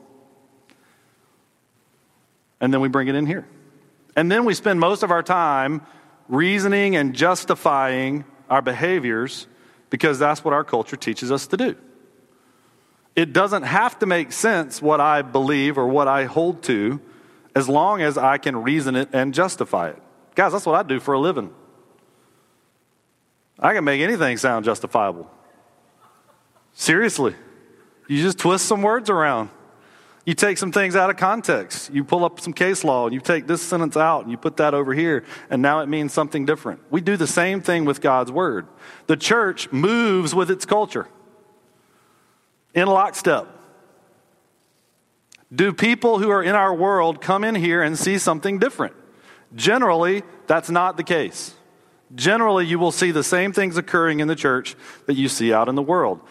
And 2.62 2.74
then 2.74 2.80
we 2.80 2.88
bring 2.88 3.10
it 3.10 3.16
in 3.16 3.26
here. 3.26 3.46
And 4.16 4.32
then 4.32 4.46
we 4.46 4.54
spend 4.54 4.80
most 4.80 5.04
of 5.04 5.12
our 5.12 5.22
time 5.22 5.82
reasoning 6.30 6.96
and 6.96 7.14
justifying 7.14 8.24
our 8.50 8.62
behaviors 8.62 9.48
because 9.90 10.18
that's 10.18 10.44
what 10.44 10.54
our 10.54 10.64
culture 10.64 10.96
teaches 10.96 11.32
us 11.32 11.48
to 11.48 11.58
do. 11.58 11.76
It 13.16 13.34
doesn't 13.34 13.64
have 13.64 14.00
to 14.00 14.06
make 14.06 14.32
sense 14.32 14.82
what 14.82 15.02
I 15.02 15.22
believe 15.22 15.78
or 15.78 15.88
what 15.88 16.08
I 16.08 16.24
hold 16.24 16.64
to 16.64 17.02
as 17.54 17.70
long 17.70 18.02
as 18.02 18.18
I 18.18 18.38
can 18.38 18.64
reason 18.64 18.96
it 18.96 19.10
and 19.14 19.34
justify 19.34 19.90
it. 19.90 20.02
Guys, 20.36 20.52
that's 20.52 20.66
what 20.66 20.76
I 20.76 20.84
do 20.84 21.00
for 21.00 21.14
a 21.14 21.20
living. 21.20 21.54
I 23.58 23.74
can 23.74 23.84
make 23.84 24.02
anything 24.02 24.38
sound 24.38 24.66
justifiable. 24.66 25.32
Seriously. 26.74 27.36
You 28.08 28.22
just 28.22 28.38
twist 28.38 28.66
some 28.66 28.82
words 28.82 29.10
around. 29.10 29.50
You 30.26 30.34
take 30.34 30.58
some 30.58 30.72
things 30.72 30.96
out 30.96 31.10
of 31.10 31.18
context. 31.18 31.94
You 31.94 32.04
pull 32.04 32.26
up 32.26 32.40
some 32.40 32.52
case 32.52 32.84
law 32.84 33.06
and 33.06 33.14
you 33.14 33.22
take 33.22 33.48
this 33.48 33.62
sentence 33.62 33.96
out 33.96 34.24
and 34.24 34.32
you 34.32 34.38
put 34.38 34.58
that 34.58 34.74
over 34.74 34.94
here, 34.94 35.24
and 35.50 35.62
now 35.62 35.80
it 35.80 35.88
means 35.88 36.14
something 36.14 36.46
different. 36.46 36.82
We 36.90 37.00
do 37.00 37.16
the 37.16 37.28
same 37.28 37.62
thing 37.62 37.86
with 37.86 38.02
God's 38.02 38.32
word. 38.32 38.68
The 39.08 39.18
church 39.18 39.72
moves 39.72 40.34
with 40.34 40.50
its 40.50 40.66
culture 40.66 41.08
in 42.74 42.88
lockstep. 42.88 43.48
Do 45.54 45.72
people 45.74 46.18
who 46.18 46.30
are 46.32 46.44
in 46.44 46.56
our 46.56 46.74
world 46.74 47.22
come 47.22 47.44
in 47.44 47.54
here 47.54 47.84
and 47.84 47.98
see 47.98 48.18
something 48.18 48.58
different? 48.58 48.96
Generally, 49.54 50.24
that's 50.48 50.70
not 50.70 50.98
the 50.98 51.04
case. 51.04 51.54
Generally, 52.14 52.66
you 52.68 52.80
will 52.80 52.92
see 52.92 53.12
the 53.12 53.24
same 53.24 53.52
things 53.52 53.78
occurring 53.78 54.20
in 54.20 54.28
the 54.28 54.36
church 54.36 54.76
that 55.06 55.16
you 55.16 55.28
see 55.28 55.54
out 55.54 55.68
in 55.68 55.76
the 55.76 55.82
world. 55.82 56.22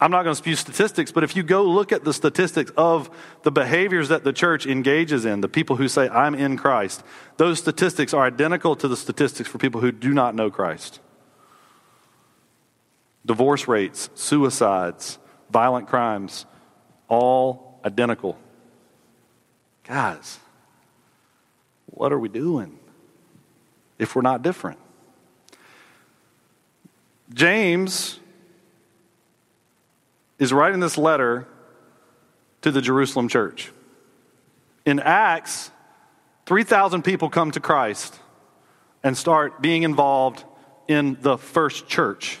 I'm 0.00 0.10
not 0.10 0.24
going 0.24 0.32
to 0.32 0.38
spew 0.38 0.56
statistics, 0.56 1.12
but 1.12 1.24
if 1.24 1.34
you 1.34 1.42
go 1.42 1.62
look 1.62 1.92
at 1.92 2.04
the 2.04 2.12
statistics 2.12 2.70
of 2.76 3.08
the 3.42 3.50
behaviors 3.50 4.08
that 4.08 4.24
the 4.24 4.32
church 4.32 4.66
engages 4.66 5.24
in, 5.24 5.40
the 5.40 5.48
people 5.48 5.76
who 5.76 5.88
say, 5.88 6.08
I'm 6.08 6.34
in 6.34 6.56
Christ, 6.56 7.02
those 7.36 7.58
statistics 7.58 8.12
are 8.12 8.26
identical 8.26 8.76
to 8.76 8.88
the 8.88 8.96
statistics 8.96 9.48
for 9.48 9.58
people 9.58 9.80
who 9.80 9.92
do 9.92 10.12
not 10.12 10.34
know 10.34 10.50
Christ. 10.50 11.00
Divorce 13.24 13.66
rates, 13.66 14.10
suicides, 14.14 15.18
violent 15.50 15.88
crimes, 15.88 16.44
all 17.08 17.80
identical. 17.84 18.36
Guys, 19.84 20.38
what 21.94 22.12
are 22.12 22.18
we 22.18 22.28
doing 22.28 22.78
if 23.98 24.14
we're 24.14 24.22
not 24.22 24.42
different? 24.42 24.78
James 27.32 28.18
is 30.38 30.52
writing 30.52 30.80
this 30.80 30.98
letter 30.98 31.46
to 32.62 32.70
the 32.70 32.82
Jerusalem 32.82 33.28
church. 33.28 33.72
In 34.84 35.00
Acts, 35.00 35.70
3,000 36.46 37.02
people 37.02 37.30
come 37.30 37.50
to 37.52 37.60
Christ 37.60 38.18
and 39.02 39.16
start 39.16 39.62
being 39.62 39.82
involved 39.82 40.44
in 40.88 41.16
the 41.22 41.38
first 41.38 41.88
church, 41.88 42.38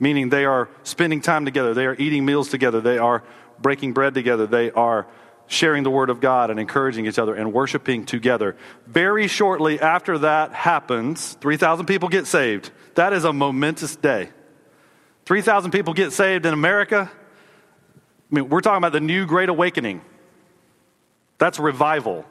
meaning 0.00 0.30
they 0.30 0.44
are 0.44 0.68
spending 0.82 1.20
time 1.20 1.44
together, 1.44 1.74
they 1.74 1.86
are 1.86 1.94
eating 1.96 2.24
meals 2.24 2.48
together, 2.48 2.80
they 2.80 2.98
are 2.98 3.22
breaking 3.60 3.92
bread 3.92 4.14
together, 4.14 4.46
they 4.46 4.70
are 4.72 5.06
sharing 5.46 5.82
the 5.82 5.90
word 5.90 6.10
of 6.10 6.20
God 6.20 6.50
and 6.50 6.58
encouraging 6.58 7.06
each 7.06 7.18
other 7.18 7.34
and 7.34 7.52
worshiping 7.52 8.06
together. 8.06 8.56
Very 8.86 9.28
shortly 9.28 9.78
after 9.80 10.18
that 10.18 10.52
happens, 10.52 11.34
3,000 11.40 11.86
people 11.86 12.08
get 12.08 12.26
saved. 12.26 12.70
That 12.94 13.12
is 13.12 13.24
a 13.24 13.32
momentous 13.32 13.96
day. 13.96 14.30
3,000 15.26 15.70
people 15.70 15.94
get 15.94 16.12
saved 16.12 16.46
in 16.46 16.52
America. 16.52 17.10
I 17.10 18.34
mean, 18.34 18.48
we're 18.48 18.60
talking 18.60 18.78
about 18.78 18.92
the 18.92 19.00
new 19.00 19.26
great 19.26 19.48
awakening. 19.48 20.02
That's 21.38 21.58
revival. 21.58 22.24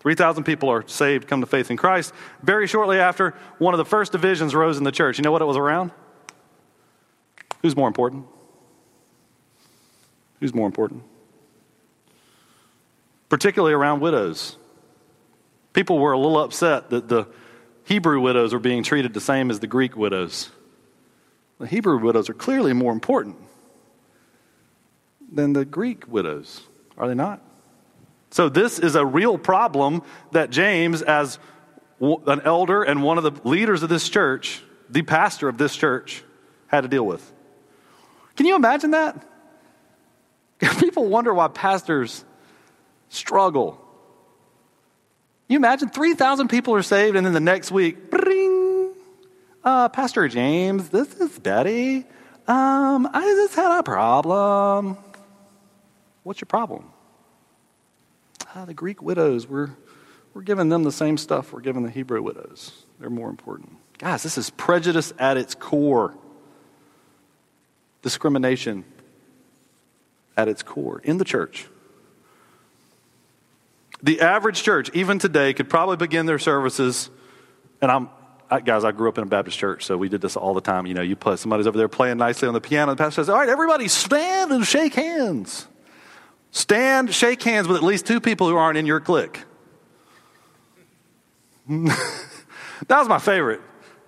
3,000 0.00 0.44
people 0.44 0.68
are 0.68 0.86
saved, 0.88 1.28
come 1.28 1.40
to 1.40 1.46
faith 1.46 1.70
in 1.70 1.76
Christ. 1.76 2.12
Very 2.42 2.66
shortly 2.66 2.98
after, 2.98 3.34
one 3.58 3.72
of 3.72 3.78
the 3.78 3.84
first 3.84 4.12
divisions 4.12 4.54
rose 4.54 4.76
in 4.76 4.84
the 4.84 4.92
church. 4.92 5.18
You 5.18 5.22
know 5.22 5.32
what 5.32 5.42
it 5.42 5.46
was 5.46 5.56
around? 5.56 5.92
Who's 7.62 7.76
more 7.76 7.86
important? 7.86 8.26
Who's 10.40 10.52
more 10.52 10.66
important? 10.66 11.04
Particularly 13.32 13.72
around 13.72 14.00
widows. 14.00 14.58
People 15.72 15.98
were 15.98 16.12
a 16.12 16.18
little 16.18 16.38
upset 16.38 16.90
that 16.90 17.08
the 17.08 17.26
Hebrew 17.84 18.20
widows 18.20 18.52
were 18.52 18.58
being 18.58 18.82
treated 18.82 19.14
the 19.14 19.22
same 19.22 19.50
as 19.50 19.58
the 19.58 19.66
Greek 19.66 19.96
widows. 19.96 20.50
The 21.58 21.66
Hebrew 21.66 21.96
widows 21.96 22.28
are 22.28 22.34
clearly 22.34 22.74
more 22.74 22.92
important 22.92 23.36
than 25.32 25.54
the 25.54 25.64
Greek 25.64 26.06
widows, 26.06 26.60
are 26.98 27.08
they 27.08 27.14
not? 27.14 27.40
So, 28.28 28.50
this 28.50 28.78
is 28.78 28.96
a 28.96 29.06
real 29.06 29.38
problem 29.38 30.02
that 30.32 30.50
James, 30.50 31.00
as 31.00 31.38
an 32.02 32.42
elder 32.44 32.82
and 32.82 33.02
one 33.02 33.16
of 33.16 33.24
the 33.24 33.48
leaders 33.48 33.82
of 33.82 33.88
this 33.88 34.10
church, 34.10 34.62
the 34.90 35.00
pastor 35.00 35.48
of 35.48 35.56
this 35.56 35.74
church, 35.74 36.22
had 36.66 36.82
to 36.82 36.88
deal 36.88 37.06
with. 37.06 37.32
Can 38.36 38.44
you 38.44 38.56
imagine 38.56 38.90
that? 38.90 39.26
People 40.78 41.06
wonder 41.06 41.32
why 41.32 41.48
pastors 41.48 42.26
struggle. 43.12 43.78
You 45.46 45.56
imagine 45.56 45.90
3,000 45.90 46.48
people 46.48 46.74
are 46.74 46.82
saved, 46.82 47.14
and 47.14 47.26
then 47.26 47.34
the 47.34 47.40
next 47.40 47.70
week, 47.70 48.10
bring, 48.10 48.94
uh, 49.62 49.90
Pastor 49.90 50.26
James, 50.28 50.88
this 50.88 51.14
is 51.14 51.38
Betty. 51.38 52.06
Um, 52.48 53.08
I 53.12 53.20
just 53.20 53.54
had 53.54 53.78
a 53.78 53.82
problem. 53.82 54.96
What's 56.22 56.40
your 56.40 56.46
problem? 56.46 56.90
Ah, 58.54 58.64
the 58.64 58.74
Greek 58.74 59.02
widows, 59.02 59.46
we're, 59.46 59.70
we're 60.32 60.42
giving 60.42 60.70
them 60.70 60.82
the 60.82 60.92
same 60.92 61.18
stuff 61.18 61.52
we're 61.52 61.60
giving 61.60 61.82
the 61.82 61.90
Hebrew 61.90 62.22
widows. 62.22 62.86
They're 62.98 63.10
more 63.10 63.28
important. 63.28 63.76
Guys, 63.98 64.22
this 64.22 64.38
is 64.38 64.48
prejudice 64.50 65.12
at 65.18 65.36
its 65.36 65.54
core, 65.54 66.14
discrimination 68.00 68.84
at 70.34 70.48
its 70.48 70.62
core 70.62 71.00
in 71.04 71.18
the 71.18 71.24
church. 71.24 71.68
The 74.02 74.20
average 74.20 74.62
church, 74.62 74.90
even 74.94 75.18
today, 75.18 75.52
could 75.54 75.68
probably 75.68 75.96
begin 75.96 76.26
their 76.26 76.38
services, 76.38 77.08
and 77.80 77.90
I'm, 77.90 78.10
I, 78.50 78.60
guys, 78.60 78.84
I 78.84 78.92
grew 78.92 79.08
up 79.08 79.16
in 79.16 79.24
a 79.24 79.26
Baptist 79.26 79.58
church, 79.58 79.84
so 79.84 79.96
we 79.96 80.08
did 80.08 80.20
this 80.20 80.36
all 80.36 80.54
the 80.54 80.60
time. 80.60 80.86
You 80.86 80.94
know, 80.94 81.02
you 81.02 81.14
put 81.14 81.38
somebody's 81.38 81.66
over 81.66 81.78
there 81.78 81.88
playing 81.88 82.18
nicely 82.18 82.48
on 82.48 82.54
the 82.54 82.60
piano, 82.60 82.92
the 82.92 82.96
pastor 82.96 83.22
says, 83.22 83.28
All 83.28 83.36
right, 83.36 83.48
everybody 83.48 83.88
stand 83.88 84.50
and 84.50 84.66
shake 84.66 84.94
hands. 84.94 85.68
Stand, 86.50 87.14
shake 87.14 87.42
hands 87.42 87.66
with 87.66 87.76
at 87.76 87.82
least 87.82 88.06
two 88.06 88.20
people 88.20 88.48
who 88.48 88.56
aren't 88.56 88.76
in 88.76 88.86
your 88.86 89.00
clique. 89.00 89.40
that 91.68 91.96
was 92.88 93.08
my 93.08 93.18
favorite. 93.18 93.60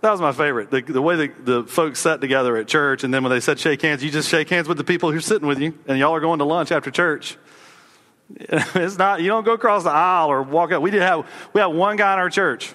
That 0.02 0.10
was 0.10 0.20
my 0.20 0.32
favorite. 0.32 0.70
The, 0.70 0.82
the 0.82 1.00
way 1.00 1.16
the, 1.16 1.32
the 1.42 1.64
folks 1.64 2.00
sat 2.00 2.20
together 2.20 2.58
at 2.58 2.68
church, 2.68 3.04
and 3.04 3.14
then 3.14 3.22
when 3.22 3.30
they 3.30 3.40
said 3.40 3.58
shake 3.58 3.80
hands, 3.80 4.04
you 4.04 4.10
just 4.10 4.28
shake 4.28 4.50
hands 4.50 4.68
with 4.68 4.76
the 4.76 4.84
people 4.84 5.10
who 5.10 5.16
are 5.16 5.22
sitting 5.22 5.48
with 5.48 5.60
you, 5.60 5.72
and 5.86 5.98
y'all 5.98 6.14
are 6.14 6.20
going 6.20 6.40
to 6.40 6.44
lunch 6.44 6.72
after 6.72 6.90
church. 6.90 7.38
It's 8.74 8.98
not, 8.98 9.20
you 9.20 9.28
don't 9.28 9.44
go 9.44 9.52
across 9.52 9.84
the 9.84 9.90
aisle 9.90 10.30
or 10.30 10.42
walk 10.42 10.72
out. 10.72 10.82
We 10.82 10.90
did 10.90 11.02
have, 11.02 11.26
we 11.52 11.60
had 11.60 11.66
one 11.66 11.96
guy 11.96 12.12
in 12.14 12.18
our 12.18 12.30
church. 12.30 12.74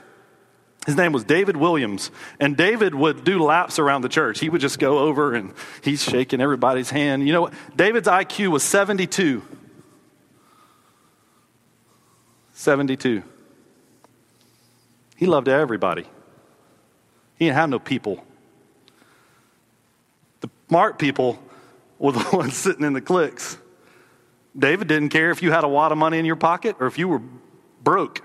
His 0.85 0.95
name 0.95 1.11
was 1.11 1.23
David 1.23 1.57
Williams. 1.57 2.11
And 2.39 2.55
David 2.55 2.95
would 2.95 3.23
do 3.23 3.43
laps 3.43 3.79
around 3.79 4.01
the 4.01 4.09
church. 4.09 4.39
He 4.39 4.49
would 4.49 4.61
just 4.61 4.79
go 4.79 4.99
over 4.99 5.33
and 5.33 5.53
he's 5.83 6.01
shaking 6.03 6.41
everybody's 6.41 6.89
hand. 6.89 7.27
You 7.27 7.33
know 7.33 7.41
what? 7.41 7.53
David's 7.75 8.07
IQ 8.07 8.49
was 8.49 8.63
72. 8.63 9.43
72. 12.53 13.23
He 15.15 15.25
loved 15.25 15.47
everybody. 15.47 16.03
He 17.37 17.45
didn't 17.45 17.55
have 17.55 17.69
no 17.69 17.79
people. 17.79 18.23
The 20.41 20.49
smart 20.67 20.97
people 20.97 21.39
were 21.97 22.13
the 22.13 22.27
ones 22.35 22.55
sitting 22.55 22.83
in 22.83 22.93
the 22.93 23.01
cliques. 23.01 23.57
David 24.59 24.87
didn't 24.87 25.09
care 25.09 25.31
if 25.31 25.41
you 25.41 25.51
had 25.51 25.63
a 25.63 25.67
wad 25.67 25.91
of 25.91 25.97
money 25.97 26.19
in 26.19 26.25
your 26.25 26.35
pocket 26.35 26.75
or 26.79 26.87
if 26.87 26.99
you 26.99 27.07
were 27.07 27.21
broke. 27.81 28.21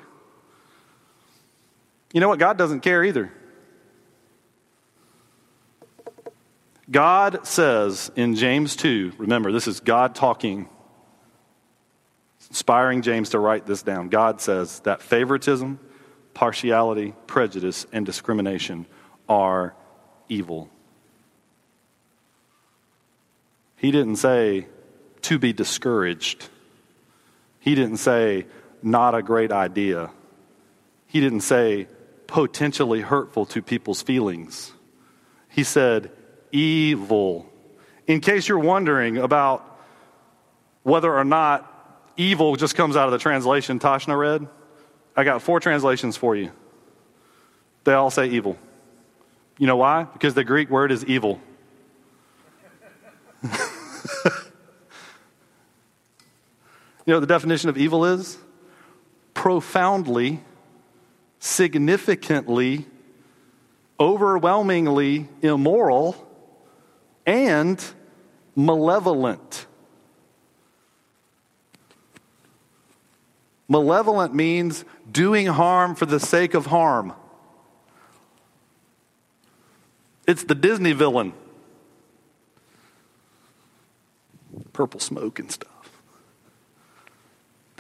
You 2.12 2.20
know 2.20 2.28
what? 2.28 2.38
God 2.38 2.58
doesn't 2.58 2.80
care 2.80 3.04
either. 3.04 3.32
God 6.90 7.46
says 7.46 8.10
in 8.14 8.34
James 8.34 8.76
2, 8.76 9.12
remember, 9.16 9.52
this 9.52 9.66
is 9.66 9.80
God 9.80 10.14
talking 10.14 10.68
inspiring 12.50 13.02
James 13.02 13.30
to 13.30 13.38
write 13.38 13.66
this 13.66 13.82
down. 13.82 14.08
God 14.08 14.40
says 14.40 14.80
that 14.80 15.02
favoritism, 15.02 15.80
partiality, 16.34 17.14
prejudice, 17.26 17.86
and 17.92 18.04
discrimination 18.04 18.86
are 19.28 19.74
evil. 20.28 20.68
He 23.76 23.90
didn't 23.90 24.16
say 24.16 24.68
to 25.24 25.38
be 25.38 25.52
discouraged. 25.52 26.48
He 27.60 27.74
didn't 27.74 27.98
say 27.98 28.46
not 28.82 29.14
a 29.14 29.22
great 29.22 29.52
idea. 29.52 30.10
He 31.06 31.20
didn't 31.20 31.40
say 31.40 31.88
potentially 32.26 33.00
hurtful 33.00 33.46
to 33.46 33.62
people's 33.62 34.02
feelings. 34.02 34.72
He 35.48 35.64
said 35.64 36.10
evil. 36.52 37.46
In 38.06 38.20
case 38.20 38.48
you're 38.48 38.58
wondering 38.58 39.18
about 39.18 39.64
whether 40.82 41.12
or 41.12 41.24
not 41.24 41.70
evil 42.16 42.56
just 42.56 42.74
comes 42.74 42.96
out 42.96 43.06
of 43.06 43.12
the 43.12 43.18
translation 43.18 43.78
Tashna 43.80 44.18
read. 44.18 44.46
I 45.16 45.24
got 45.24 45.42
four 45.42 45.60
translations 45.60 46.16
for 46.16 46.36
you. 46.36 46.52
They 47.84 47.92
all 47.92 48.10
say 48.10 48.28
evil. 48.28 48.58
You 49.58 49.66
know 49.66 49.76
why? 49.76 50.04
Because 50.04 50.34
the 50.34 50.44
Greek 50.44 50.70
word 50.70 50.92
is 50.92 51.04
evil. 51.04 51.40
Know 57.12 57.16
what 57.16 57.20
the 57.20 57.26
definition 57.26 57.68
of 57.68 57.76
evil 57.76 58.04
is? 58.04 58.38
Profoundly, 59.34 60.42
significantly, 61.38 62.86
overwhelmingly 64.00 65.28
immoral, 65.42 66.16
and 67.26 67.82
malevolent. 68.56 69.66
Malevolent 73.68 74.34
means 74.34 74.84
doing 75.10 75.46
harm 75.46 75.94
for 75.94 76.06
the 76.06 76.20
sake 76.20 76.54
of 76.54 76.66
harm. 76.66 77.12
It's 80.26 80.44
the 80.44 80.54
Disney 80.54 80.92
villain. 80.92 81.32
Purple 84.72 85.00
smoke 85.00 85.38
and 85.38 85.50
stuff. 85.50 85.73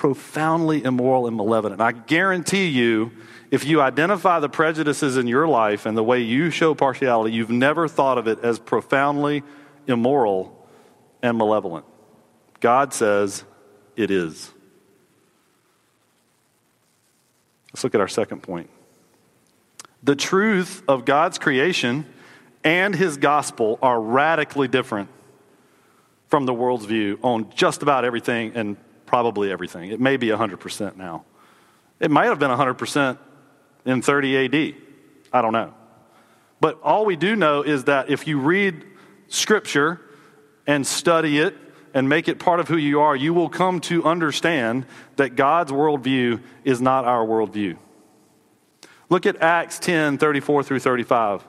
Profoundly 0.04 0.84
immoral 0.84 1.26
and 1.26 1.34
malevolent. 1.34 1.80
I 1.80 1.92
guarantee 1.92 2.66
you, 2.66 3.10
if 3.50 3.64
you 3.64 3.80
identify 3.80 4.38
the 4.38 4.50
prejudices 4.50 5.16
in 5.16 5.26
your 5.26 5.48
life 5.48 5.86
and 5.86 5.96
the 5.96 6.04
way 6.04 6.20
you 6.20 6.50
show 6.50 6.74
partiality, 6.74 7.34
you've 7.34 7.48
never 7.48 7.88
thought 7.88 8.18
of 8.18 8.28
it 8.28 8.44
as 8.44 8.58
profoundly 8.58 9.42
immoral 9.86 10.68
and 11.22 11.38
malevolent. 11.38 11.86
God 12.60 12.92
says 12.92 13.44
it 13.96 14.10
is. 14.10 14.52
Let's 17.72 17.82
look 17.82 17.94
at 17.94 18.02
our 18.02 18.06
second 18.06 18.42
point. 18.42 18.68
The 20.02 20.16
truth 20.16 20.82
of 20.86 21.06
God's 21.06 21.38
creation 21.38 22.04
and 22.62 22.94
his 22.94 23.16
gospel 23.16 23.78
are 23.80 23.98
radically 23.98 24.68
different 24.68 25.08
from 26.28 26.44
the 26.44 26.52
world's 26.52 26.84
view 26.84 27.18
on 27.22 27.48
just 27.54 27.82
about 27.82 28.04
everything 28.04 28.52
and 28.54 28.76
probably 29.14 29.52
everything. 29.52 29.92
It 29.92 30.00
may 30.00 30.16
be 30.16 30.26
100% 30.26 30.96
now. 30.96 31.24
It 32.00 32.10
might 32.10 32.24
have 32.24 32.40
been 32.40 32.50
100% 32.50 33.16
in 33.84 34.02
30 34.02 34.36
AD. 34.44 34.74
I 35.32 35.40
don't 35.40 35.52
know. 35.52 35.72
But 36.58 36.80
all 36.82 37.04
we 37.04 37.14
do 37.14 37.36
know 37.36 37.62
is 37.62 37.84
that 37.84 38.10
if 38.10 38.26
you 38.26 38.40
read 38.40 38.84
Scripture 39.28 40.00
and 40.66 40.84
study 40.84 41.38
it 41.38 41.54
and 41.94 42.08
make 42.08 42.26
it 42.26 42.40
part 42.40 42.58
of 42.58 42.66
who 42.66 42.76
you 42.76 43.02
are, 43.02 43.14
you 43.14 43.32
will 43.32 43.48
come 43.48 43.78
to 43.82 44.02
understand 44.02 44.84
that 45.14 45.36
God's 45.36 45.70
worldview 45.70 46.42
is 46.64 46.80
not 46.80 47.04
our 47.04 47.24
worldview. 47.24 47.76
Look 49.10 49.26
at 49.26 49.40
Acts 49.40 49.78
10 49.78 50.18
34 50.18 50.64
through 50.64 50.80
35. 50.80 51.46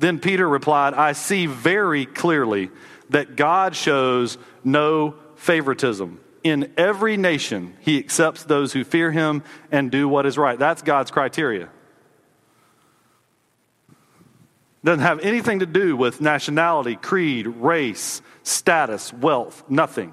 Then 0.00 0.18
Peter 0.18 0.48
replied, 0.48 0.94
I 0.94 1.12
see 1.12 1.46
very 1.46 2.06
clearly 2.06 2.72
that 3.10 3.36
God 3.36 3.76
shows 3.76 4.36
no 4.64 5.14
favoritism. 5.36 6.18
In 6.44 6.72
every 6.76 7.16
nation, 7.16 7.74
he 7.80 7.98
accepts 7.98 8.44
those 8.44 8.72
who 8.72 8.84
fear 8.84 9.10
him 9.10 9.42
and 9.72 9.90
do 9.90 10.06
what 10.06 10.26
is 10.26 10.38
right. 10.38 10.58
That's 10.58 10.82
God's 10.82 11.10
criteria. 11.10 11.70
Doesn't 14.84 15.00
have 15.00 15.20
anything 15.20 15.60
to 15.60 15.66
do 15.66 15.96
with 15.96 16.20
nationality, 16.20 16.96
creed, 16.96 17.46
race, 17.46 18.20
status, 18.42 19.12
wealth, 19.12 19.64
nothing. 19.68 20.12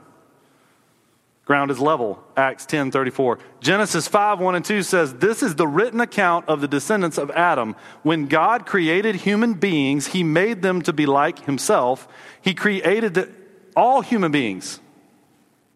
Ground 1.44 1.72
is 1.72 1.80
level, 1.80 2.24
Acts 2.38 2.66
10 2.66 2.92
34. 2.92 3.40
Genesis 3.60 4.08
5 4.08 4.40
1 4.40 4.56
and 4.56 4.64
2 4.64 4.84
says, 4.84 5.14
This 5.16 5.44
is 5.44 5.56
the 5.56 5.68
written 5.68 6.00
account 6.00 6.48
of 6.48 6.62
the 6.62 6.68
descendants 6.68 7.18
of 7.18 7.30
Adam. 7.32 7.76
When 8.04 8.28
God 8.28 8.66
created 8.66 9.16
human 9.16 9.56
beings, 9.56 10.08
he 10.08 10.24
made 10.24 10.62
them 10.62 10.82
to 10.84 10.94
be 10.94 11.06
like 11.06 11.44
himself. 11.46 12.08
He 12.42 12.54
created 12.54 13.34
all 13.76 14.00
human 14.00 14.32
beings, 14.32 14.80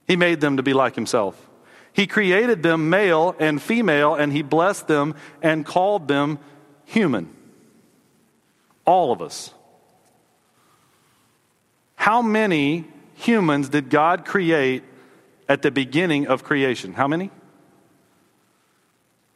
he 0.08 0.16
made 0.16 0.42
them 0.42 0.58
to 0.58 0.64
be 0.64 0.74
like 0.74 0.96
himself. 0.96 1.36
He 1.94 2.08
created 2.08 2.62
them 2.62 2.90
male 2.90 3.36
and 3.40 3.62
female, 3.62 4.16
and 4.16 4.32
he 4.32 4.42
blessed 4.42 4.88
them 4.88 5.16
and 5.42 5.66
called 5.66 6.08
them 6.08 6.40
human. 6.84 7.34
All 8.86 9.12
of 9.12 9.22
us. 9.22 9.54
How 11.96 12.22
many 12.22 12.86
humans 13.16 13.70
did 13.70 13.90
God 13.90 14.26
create 14.26 14.84
at 15.48 15.62
the 15.62 15.72
beginning 15.72 16.28
of 16.28 16.44
creation? 16.44 16.94
How 16.94 17.08
many? 17.08 17.32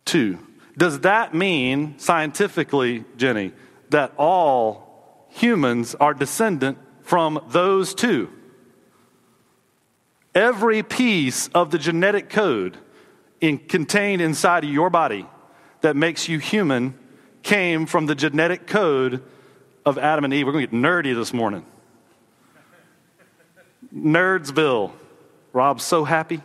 Two. 0.05 0.39
Does 0.77 0.99
that 1.01 1.33
mean, 1.33 1.97
scientifically, 1.97 3.05
Jenny, 3.17 3.53
that 3.89 4.13
all 4.17 5.25
humans 5.29 5.95
are 5.95 6.13
descendant 6.13 6.77
from 7.01 7.43
those 7.49 7.93
two? 7.93 8.29
Every 10.35 10.83
piece 10.83 11.47
of 11.49 11.71
the 11.71 11.79
genetic 11.79 12.29
code 12.29 12.77
in, 13.41 13.57
contained 13.57 14.21
inside 14.21 14.63
of 14.63 14.69
your 14.69 14.89
body 14.89 15.25
that 15.81 15.95
makes 15.95 16.27
you 16.27 16.39
human 16.39 16.93
came 17.41 17.85
from 17.85 18.05
the 18.05 18.15
genetic 18.15 18.67
code 18.67 19.23
of 19.85 19.97
Adam 19.97 20.25
and 20.25 20.33
Eve. 20.33 20.45
We're 20.45 20.51
going 20.51 20.67
to 20.67 20.71
get 20.71 20.79
nerdy 20.79 21.15
this 21.15 21.33
morning. 21.33 21.65
Nerdsville. 23.93 24.91
Rob's 25.51 25.83
so 25.83 26.03
happy. 26.03 26.41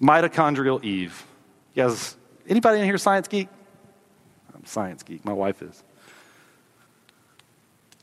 Mitochondrial 0.00 0.82
Eve. 0.82 1.26
You 1.74 1.84
guys, 1.84 2.16
anybody 2.48 2.78
in 2.78 2.84
here 2.84 2.96
science 2.96 3.28
geek? 3.28 3.48
I'm 4.54 4.64
science 4.64 5.02
geek. 5.02 5.24
My 5.24 5.32
wife 5.32 5.60
is. 5.62 5.82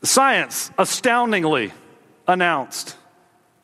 Science 0.04 0.70
astoundingly 0.78 1.74
announced 2.28 2.98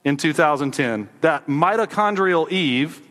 in 0.03 0.17
2010 0.17 1.09
that 1.21 1.47
mitochondrial 1.47 2.51
Eve, 2.51 3.01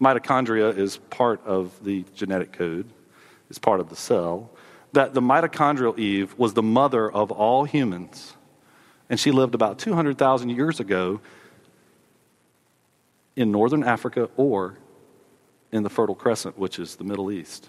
mitochondria 0.00 0.76
is 0.76 0.96
part 0.96 1.44
of 1.46 1.72
the 1.84 2.04
genetic 2.14 2.52
code, 2.52 2.86
is 3.48 3.58
part 3.58 3.80
of 3.80 3.88
the 3.88 3.96
cell, 3.96 4.50
that 4.92 5.14
the 5.14 5.20
mitochondrial 5.20 5.98
Eve 5.98 6.36
was 6.38 6.54
the 6.54 6.62
mother 6.62 7.10
of 7.10 7.30
all 7.30 7.64
humans 7.64 8.34
and 9.10 9.18
she 9.18 9.32
lived 9.32 9.54
about 9.56 9.78
200,000 9.80 10.50
years 10.50 10.78
ago 10.78 11.20
in 13.34 13.50
northern 13.50 13.82
Africa 13.82 14.30
or 14.36 14.78
in 15.72 15.82
the 15.82 15.90
Fertile 15.90 16.14
Crescent, 16.14 16.56
which 16.56 16.78
is 16.78 16.94
the 16.94 17.04
Middle 17.04 17.30
East. 17.30 17.68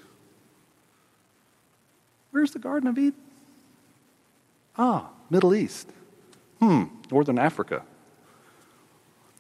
Where's 2.30 2.52
the 2.52 2.60
Garden 2.60 2.88
of 2.88 2.98
Eden? 2.98 3.20
Ah, 4.78 5.10
Middle 5.30 5.56
East. 5.56 5.90
Hmm, 6.60 6.84
northern 7.10 7.40
Africa. 7.40 7.84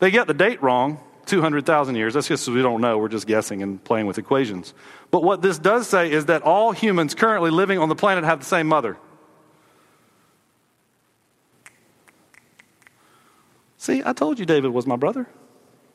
They 0.01 0.09
get 0.09 0.25
the 0.25 0.33
date 0.33 0.63
wrong, 0.63 0.99
200,000 1.27 1.95
years. 1.95 2.15
That's 2.15 2.27
just 2.27 2.47
we 2.47 2.63
don't 2.63 2.81
know. 2.81 2.97
We're 2.97 3.07
just 3.07 3.27
guessing 3.27 3.61
and 3.61 3.81
playing 3.83 4.07
with 4.07 4.17
equations. 4.17 4.73
But 5.11 5.21
what 5.21 5.43
this 5.43 5.59
does 5.59 5.87
say 5.87 6.11
is 6.11 6.25
that 6.25 6.41
all 6.41 6.71
humans 6.71 7.13
currently 7.13 7.51
living 7.51 7.77
on 7.77 7.87
the 7.87 7.95
planet 7.95 8.23
have 8.23 8.39
the 8.39 8.45
same 8.45 8.65
mother. 8.65 8.97
See, 13.77 14.01
I 14.03 14.13
told 14.13 14.39
you 14.39 14.45
David 14.47 14.71
was 14.71 14.87
my 14.87 14.95
brother. 14.95 15.27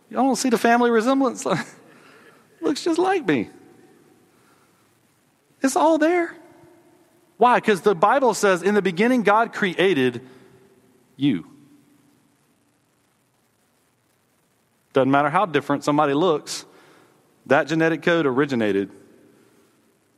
Y'all 0.09 0.23
don't 0.23 0.37
see 0.37 0.51
the 0.51 0.59
family 0.59 0.93
resemblance? 0.93 1.45
Looks 2.61 2.85
just 2.85 3.01
like 3.01 3.27
me. 3.27 3.51
It's 5.63 5.75
all 5.75 5.99
there. 5.99 6.37
Why? 7.39 7.59
Because 7.59 7.81
the 7.81 7.97
Bible 7.97 8.35
says 8.35 8.63
in 8.63 8.75
the 8.75 8.83
beginning, 8.83 9.25
God 9.25 9.53
created 9.53 10.21
you. 11.17 11.56
Doesn't 14.97 15.11
matter 15.11 15.29
how 15.29 15.45
different 15.45 15.85
somebody 15.85 16.15
looks, 16.15 16.65
that 17.45 17.65
genetic 17.65 18.01
code 18.01 18.25
originated 18.25 18.91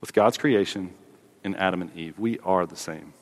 with 0.00 0.12
God's 0.12 0.38
creation 0.38 0.94
in 1.42 1.56
Adam 1.56 1.82
and 1.82 1.96
Eve. 1.96 2.16
We 2.16 2.38
are 2.44 2.64
the 2.64 2.76
same. 2.76 3.12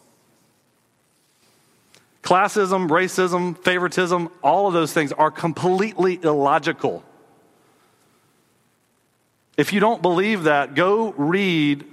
Classism, 2.22 2.90
racism, 2.90 3.56
favoritism, 3.56 4.28
all 4.42 4.66
of 4.66 4.74
those 4.74 4.92
things 4.92 5.12
are 5.12 5.30
completely 5.30 6.20
illogical. 6.22 7.02
If 9.56 9.72
you 9.72 9.80
don't 9.80 10.02
believe 10.02 10.42
that, 10.42 10.74
go 10.74 11.12
read 11.12 11.86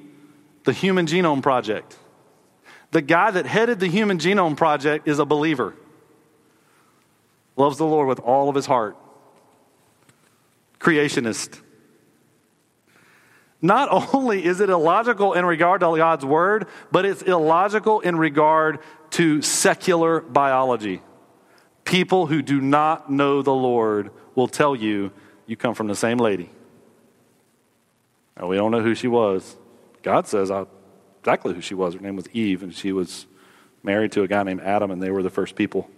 the 0.66 0.74
Human 0.74 1.06
Genome 1.06 1.42
Project. 1.42 1.96
The 2.92 3.02
guy 3.02 3.32
that 3.32 3.46
headed 3.46 3.80
the 3.80 3.88
Human 3.88 4.18
Genome 4.18 4.58
Project 4.58 5.08
is 5.08 5.20
a 5.20 5.26
believer, 5.26 5.74
loves 7.56 7.78
the 7.78 7.86
Lord 7.86 8.10
with 8.10 8.20
all 8.20 8.50
of 8.50 8.56
his 8.56 8.66
heart, 8.66 8.98
creationist. 10.84 11.60
Not 13.62 14.14
only 14.14 14.44
is 14.44 14.60
it 14.60 14.70
illogical 14.70 15.34
in 15.34 15.46
regard 15.46 15.80
to 15.80 15.96
God's 15.96 16.26
word, 16.26 16.68
but 16.92 17.06
it's 17.06 17.22
illogical 17.22 18.02
in 18.02 18.18
regard 18.18 18.80
to 19.12 19.42
secular 19.42 20.20
biology. 20.20 21.02
People 21.86 22.28
who 22.28 22.42
do 22.42 22.60
not 22.60 23.10
know 23.10 23.42
the 23.42 23.54
Lord 23.54 24.12
will 24.36 24.50
tell 24.50 24.76
you 24.76 25.12
you 25.46 25.56
come 25.56 25.74
from 25.74 25.88
the 25.88 25.96
same 25.96 26.18
lady. 26.18 26.50
Now, 28.38 28.48
we 28.48 28.58
don't 28.58 28.72
know 28.72 28.82
who 28.82 28.96
she 28.96 29.08
was. 29.08 29.56
God 30.02 30.28
says 30.28 30.52
exactly 31.22 31.54
who 31.54 31.62
she 31.62 31.76
was. 31.76 31.94
Her 31.94 32.02
name 32.02 32.18
was 32.18 32.28
Eve, 32.34 32.64
and 32.64 32.74
she 32.74 32.92
was 32.92 33.28
married 33.82 34.12
to 34.14 34.24
a 34.24 34.28
guy 34.28 34.44
named 34.44 34.62
Adam, 34.62 34.92
and 34.92 35.02
they 35.02 35.12
were 35.12 35.24
the 35.24 35.30
first 35.30 35.56
people. 35.56 35.90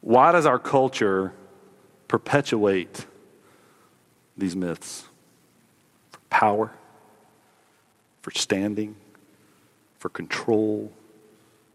Why 0.00 0.30
does 0.30 0.46
our 0.46 0.58
culture 0.60 1.32
perpetuate 2.16 3.04
these 4.38 4.56
myths? 4.56 5.04
For 6.10 6.20
power, 6.30 6.72
for 8.22 8.30
standing, 8.30 8.96
for 9.98 10.08
control, 10.08 10.90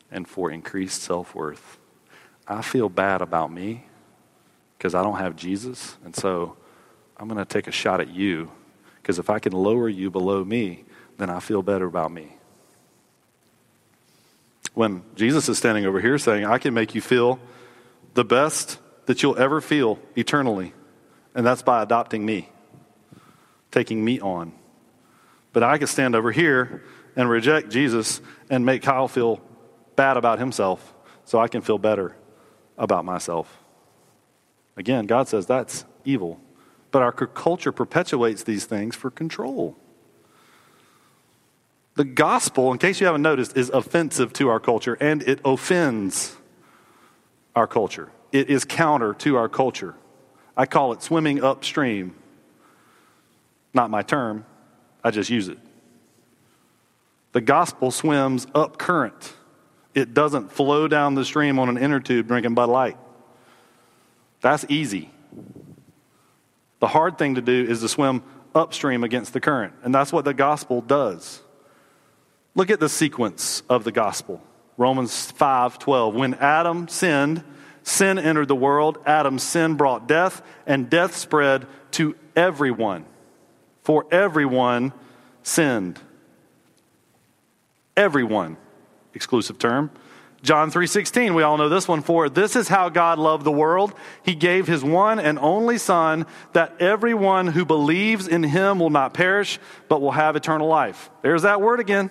and 0.10 0.28
for 0.28 0.50
increased 0.50 1.04
self 1.04 1.36
worth. 1.36 1.78
I 2.48 2.64
feel 2.64 2.90
bad 2.90 3.22
about 3.22 3.52
me 3.52 3.86
because 4.78 4.96
I 4.96 5.04
don't 5.04 5.20
have 5.20 5.36
Jesus. 5.36 5.98
And 6.04 6.16
so 6.16 6.58
I'm 7.18 7.28
going 7.28 7.38
to 7.38 7.46
take 7.46 7.68
a 7.68 7.72
shot 7.72 8.02
at 8.02 8.10
you 8.10 8.52
because 9.00 9.20
if 9.20 9.30
I 9.30 9.38
can 9.38 9.54
lower 9.54 9.88
you 9.88 10.10
below 10.10 10.44
me, 10.44 10.86
then 11.20 11.30
I 11.30 11.40
feel 11.40 11.62
better 11.62 11.86
about 11.86 12.12
me. 12.12 12.36
When 14.74 15.04
Jesus 15.14 15.48
is 15.50 15.60
standing 15.60 15.86
over 15.86 16.02
here 16.02 16.18
saying, 16.18 16.46
I 16.46 16.58
can 16.58 16.74
make 16.74 16.96
you 16.96 17.02
feel 17.02 17.40
the 18.16 18.26
best 18.26 18.80
that 19.12 19.22
you'll 19.22 19.38
ever 19.38 19.60
feel 19.60 20.00
eternally, 20.16 20.72
and 21.36 21.46
that's 21.46 21.62
by 21.62 21.84
adopting 21.84 22.26
me, 22.26 22.48
taking 23.70 24.06
me 24.06 24.22
on. 24.22 24.54
But 25.52 25.64
I 25.64 25.78
can 25.78 25.88
stand 25.88 26.16
over 26.16 26.32
here 26.32 26.86
and 27.18 27.30
reject 27.30 27.70
Jesus 27.70 28.22
and 28.50 28.66
make 28.66 28.84
Kyle 28.84 29.10
feel 29.10 29.42
bad 29.98 30.16
about 30.16 30.40
himself 30.40 30.94
so 31.26 31.40
I 31.40 31.50
can 31.50 31.60
feel 31.60 31.78
better 31.78 32.16
about 32.78 33.04
myself. 33.04 33.62
Again, 34.78 35.08
God 35.08 35.28
says 35.28 35.46
that's 35.46 35.84
evil. 36.06 36.40
But 36.92 37.02
our 37.02 37.12
culture 37.12 37.74
perpetuates 37.74 38.44
these 38.44 38.64
things 38.64 38.96
for 38.96 39.12
control. 39.12 39.76
The 41.96 42.06
gospel, 42.06 42.72
in 42.72 42.78
case 42.78 43.02
you 43.02 43.08
haven't 43.08 43.24
noticed, 43.24 43.58
is 43.58 43.70
offensive 43.72 44.32
to 44.34 44.48
our 44.48 44.62
culture 44.62 44.98
and 45.02 45.22
it 45.24 45.42
offends 45.44 46.38
our 47.58 47.68
culture. 47.68 48.10
It 48.32 48.50
is 48.50 48.66
counter 48.66 49.14
to 49.16 49.36
our 49.36 49.50
culture. 49.50 49.96
I 50.56 50.66
call 50.66 50.94
it 50.94 51.02
swimming 51.02 51.44
upstream. 51.44 52.16
Not 53.74 53.90
my 53.90 54.02
term, 54.02 54.46
I 55.04 55.12
just 55.12 55.30
use 55.30 55.48
it. 55.48 55.58
The 57.32 57.42
gospel 57.42 57.92
swims 57.92 58.48
up 58.54 58.78
current. 58.78 59.34
It 59.94 60.14
doesn't 60.14 60.52
flow 60.52 60.88
down 60.88 61.16
the 61.16 61.26
stream 61.26 61.60
on 61.60 61.70
an 61.70 61.78
inner 61.78 62.00
tube 62.00 62.28
drinking 62.28 62.54
Bud 62.54 62.70
Light. 62.70 62.98
That's 64.42 64.66
easy. 64.70 65.10
The 66.80 66.88
hard 66.88 67.18
thing 67.18 67.36
to 67.36 67.42
do 67.42 67.66
is 67.68 67.82
to 67.82 67.90
swim 67.90 68.24
upstream 68.56 69.04
against 69.04 69.34
the 69.34 69.40
current, 69.40 69.74
and 69.84 69.94
that's 69.94 70.12
what 70.12 70.26
the 70.26 70.34
gospel 70.34 70.82
does. 70.82 71.42
Look 72.56 72.70
at 72.70 72.80
the 72.80 72.90
sequence 72.90 73.64
of 73.70 73.84
the 73.84 73.92
gospel. 73.92 74.42
Romans 74.78 75.32
5:12. 75.32 76.16
When 76.16 76.34
Adam 76.36 76.88
sinned, 76.88 77.44
sin 77.84 78.20
entered 78.20 78.48
the 78.48 78.56
world. 78.56 78.98
Adam's 79.06 79.44
sin 79.44 79.76
brought 79.76 80.08
death, 80.08 80.42
and 80.66 80.90
death 80.90 81.16
spread 81.16 81.68
to 81.92 82.16
everyone. 82.36 83.06
For 83.84 84.06
everyone 84.12 84.94
sinned. 85.44 86.00
Everyone, 87.98 88.58
exclusive 89.14 89.58
term. 89.58 89.92
John 90.44 90.72
3:16, 90.72 91.36
we 91.36 91.44
all 91.44 91.58
know 91.58 91.70
this 91.70 91.88
one 91.88 92.02
for 92.02 92.28
this 92.28 92.56
is 92.56 92.68
how 92.68 92.90
God 92.90 93.20
loved 93.20 93.44
the 93.44 93.52
world. 93.52 93.94
He 94.24 94.34
gave 94.34 94.66
his 94.66 94.84
one 94.84 95.20
and 95.20 95.38
only 95.38 95.78
son 95.78 96.26
that 96.54 96.82
everyone 96.82 97.48
who 97.48 97.64
believes 97.64 98.28
in 98.28 98.42
him 98.42 98.80
will 98.80 98.90
not 98.90 99.14
perish 99.14 99.60
but 99.88 100.02
will 100.02 100.12
have 100.12 100.36
eternal 100.36 100.68
life. 100.68 101.12
There's 101.22 101.44
that 101.44 101.62
word 101.62 101.80
again. 101.80 102.10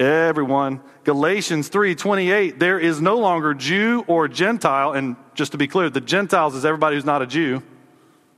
Everyone. 0.00 0.80
Galatians 1.04 1.68
3:28, 1.68 2.58
there 2.58 2.78
is 2.78 3.02
no 3.02 3.18
longer 3.18 3.52
Jew 3.52 4.02
or 4.06 4.28
Gentile 4.28 4.92
and 4.92 5.14
just 5.34 5.52
to 5.52 5.58
be 5.58 5.68
clear, 5.68 5.90
the 5.90 6.00
Gentiles 6.00 6.54
is 6.54 6.64
everybody 6.64 6.96
who's 6.96 7.04
not 7.04 7.20
a 7.20 7.26
Jew. 7.26 7.62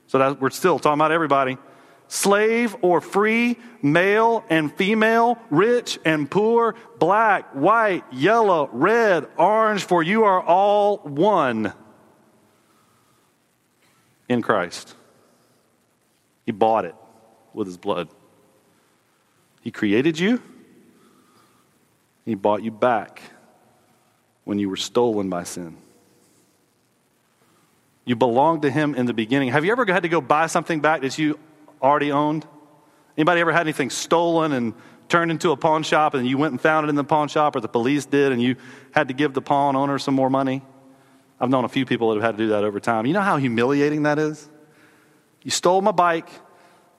So 0.08 0.18
that 0.18 0.40
we're 0.40 0.50
still 0.50 0.80
talking 0.80 1.00
about 1.00 1.12
everybody 1.12 1.56
slave 2.08 2.76
or 2.82 3.00
free, 3.00 3.56
male 3.80 4.44
and 4.50 4.70
female, 4.76 5.38
rich 5.50 5.98
and 6.04 6.30
poor, 6.30 6.74
black, 6.98 7.48
white, 7.54 8.04
yellow, 8.12 8.68
red, 8.70 9.26
orange, 9.38 9.84
for 9.84 10.02
you 10.02 10.24
are 10.24 10.42
all 10.42 10.98
one 10.98 11.72
in 14.28 14.42
Christ. 14.42 14.94
He 16.44 16.52
bought 16.52 16.84
it 16.84 16.94
with 17.54 17.66
his 17.66 17.78
blood. 17.78 18.08
He 19.62 19.70
created 19.70 20.18
you, 20.18 20.42
he 22.24 22.34
bought 22.34 22.62
you 22.62 22.70
back 22.70 23.22
when 24.44 24.58
you 24.58 24.68
were 24.68 24.76
stolen 24.76 25.28
by 25.28 25.44
sin. 25.44 25.76
You 28.04 28.16
belonged 28.16 28.62
to 28.62 28.70
him 28.70 28.94
in 28.94 29.06
the 29.06 29.14
beginning. 29.14 29.50
Have 29.50 29.64
you 29.64 29.72
ever 29.72 29.84
had 29.86 30.02
to 30.02 30.08
go 30.08 30.20
buy 30.20 30.46
something 30.46 30.80
back 30.80 31.02
that 31.02 31.18
you 31.18 31.38
already 31.80 32.10
owned? 32.10 32.46
Anybody 33.16 33.40
ever 33.40 33.52
had 33.52 33.62
anything 33.62 33.90
stolen 33.90 34.52
and 34.52 34.74
turned 35.08 35.30
into 35.30 35.50
a 35.50 35.56
pawn 35.56 35.82
shop 35.82 36.14
and 36.14 36.26
you 36.26 36.38
went 36.38 36.52
and 36.52 36.60
found 36.60 36.86
it 36.86 36.88
in 36.88 36.94
the 36.96 37.04
pawn 37.04 37.28
shop 37.28 37.54
or 37.54 37.60
the 37.60 37.68
police 37.68 38.06
did 38.06 38.32
and 38.32 38.42
you 38.42 38.56
had 38.92 39.08
to 39.08 39.14
give 39.14 39.34
the 39.34 39.42
pawn 39.42 39.76
owner 39.76 39.98
some 39.98 40.14
more 40.14 40.30
money? 40.30 40.62
I've 41.38 41.50
known 41.50 41.64
a 41.64 41.68
few 41.68 41.84
people 41.84 42.08
that 42.10 42.16
have 42.16 42.24
had 42.24 42.38
to 42.38 42.44
do 42.44 42.50
that 42.50 42.64
over 42.64 42.80
time. 42.80 43.06
You 43.06 43.12
know 43.12 43.20
how 43.20 43.36
humiliating 43.36 44.04
that 44.04 44.18
is? 44.18 44.48
You 45.42 45.50
stole 45.50 45.82
my 45.82 45.90
bike, 45.90 46.28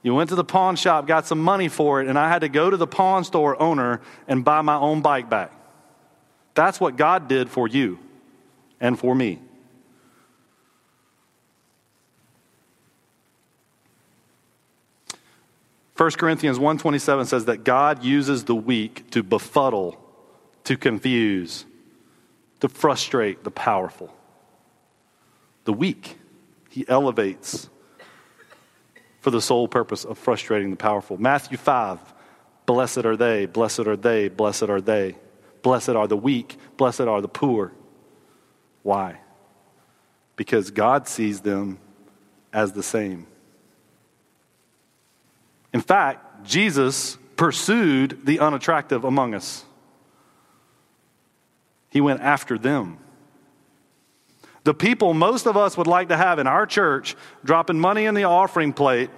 you 0.03 0.13
went 0.13 0.29
to 0.29 0.35
the 0.35 0.43
pawn 0.43 0.75
shop, 0.75 1.07
got 1.07 1.25
some 1.25 1.39
money 1.39 1.69
for 1.69 2.01
it, 2.01 2.07
and 2.07 2.19
I 2.19 2.29
had 2.29 2.39
to 2.39 2.49
go 2.49 2.69
to 2.69 2.77
the 2.77 2.85
pawn 2.85 3.23
store 3.23 3.59
owner 3.61 4.01
and 4.27 4.43
buy 4.43 4.61
my 4.61 4.75
own 4.75 5.01
bike 5.01 5.29
back. 5.29 5.51
That's 6.53 6.79
what 6.79 6.97
God 6.97 7.27
did 7.27 7.49
for 7.49 7.67
you 7.67 7.97
and 8.79 8.99
for 8.99 9.15
me. 9.15 9.39
1 15.95 16.11
Corinthians 16.17 16.59
1:27 16.59 17.25
says 17.25 17.45
that 17.45 17.63
God 17.63 18.03
uses 18.03 18.43
the 18.43 18.55
weak 18.55 19.09
to 19.11 19.23
befuddle, 19.23 19.97
to 20.65 20.75
confuse, 20.75 21.65
to 22.59 22.67
frustrate 22.67 23.43
the 23.43 23.51
powerful. 23.51 24.13
The 25.65 25.73
weak 25.73 26.17
he 26.69 26.85
elevates 26.89 27.69
for 29.23 29.31
the 29.31 29.41
sole 29.41 29.69
purpose 29.69 30.03
of 30.03 30.17
frustrating 30.17 30.69
the 30.69 30.75
powerful. 30.75 31.15
Matthew 31.17 31.57
5, 31.57 31.97
blessed 32.65 33.05
are 33.05 33.15
they, 33.15 33.45
blessed 33.45 33.87
are 33.87 33.95
they, 33.95 34.27
blessed 34.27 34.63
are 34.63 34.81
they. 34.81 35.15
Blessed 35.61 35.91
are 35.91 36.09
the 36.09 36.17
weak, 36.17 36.57
blessed 36.75 37.01
are 37.01 37.21
the 37.21 37.29
poor. 37.29 37.71
Why? 38.81 39.21
Because 40.35 40.71
God 40.71 41.07
sees 41.07 41.39
them 41.39 41.79
as 42.51 42.73
the 42.73 42.83
same. 42.83 43.25
In 45.73 45.79
fact, 45.79 46.45
Jesus 46.45 47.17
pursued 47.37 48.25
the 48.25 48.39
unattractive 48.39 49.05
among 49.05 49.35
us, 49.35 49.63
he 51.89 52.01
went 52.01 52.19
after 52.19 52.57
them. 52.57 52.97
The 54.63 54.73
people 54.73 55.13
most 55.13 55.45
of 55.45 55.57
us 55.57 55.77
would 55.77 55.87
like 55.87 56.09
to 56.09 56.17
have 56.17 56.39
in 56.39 56.47
our 56.47 56.65
church 56.65 57.15
dropping 57.43 57.79
money 57.79 58.05
in 58.05 58.15
the 58.15 58.23
offering 58.23 58.73
plate 58.73 59.09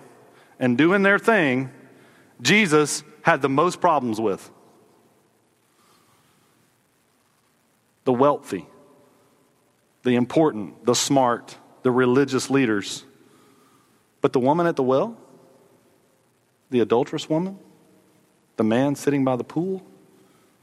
and 0.60 0.77
doing 0.77 1.03
their 1.03 1.19
thing, 1.19 1.69
Jesus 2.41 3.03
had 3.21 3.41
the 3.41 3.49
most 3.49 3.79
problems 3.79 4.19
with. 4.19 4.49
The 8.05 8.13
wealthy, 8.13 8.67
the 10.03 10.15
important, 10.15 10.86
the 10.86 10.93
smart, 10.93 11.58
the 11.84 11.91
religious 11.91 12.49
leaders. 12.49 13.03
But 14.21 14.34
the 14.34 14.39
woman 14.39 14.67
at 14.67 14.75
the 14.75 14.84
well, 14.84 15.17
the 16.69 16.79
adulterous 16.79 17.29
woman, 17.29 17.60
the 18.58 18.63
man 18.63 18.95
sitting 18.95 19.23
by 19.23 19.36
the 19.36 19.43
pool, 19.43 19.86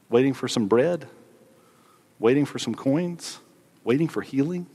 waiting 0.08 0.34
for 0.34 0.48
some 0.48 0.66
bread, 0.66 1.08
waiting 2.18 2.44
for 2.44 2.58
some 2.58 2.74
coins, 2.74 3.38
waiting 3.84 4.08
for 4.08 4.22
healing. 4.22 4.66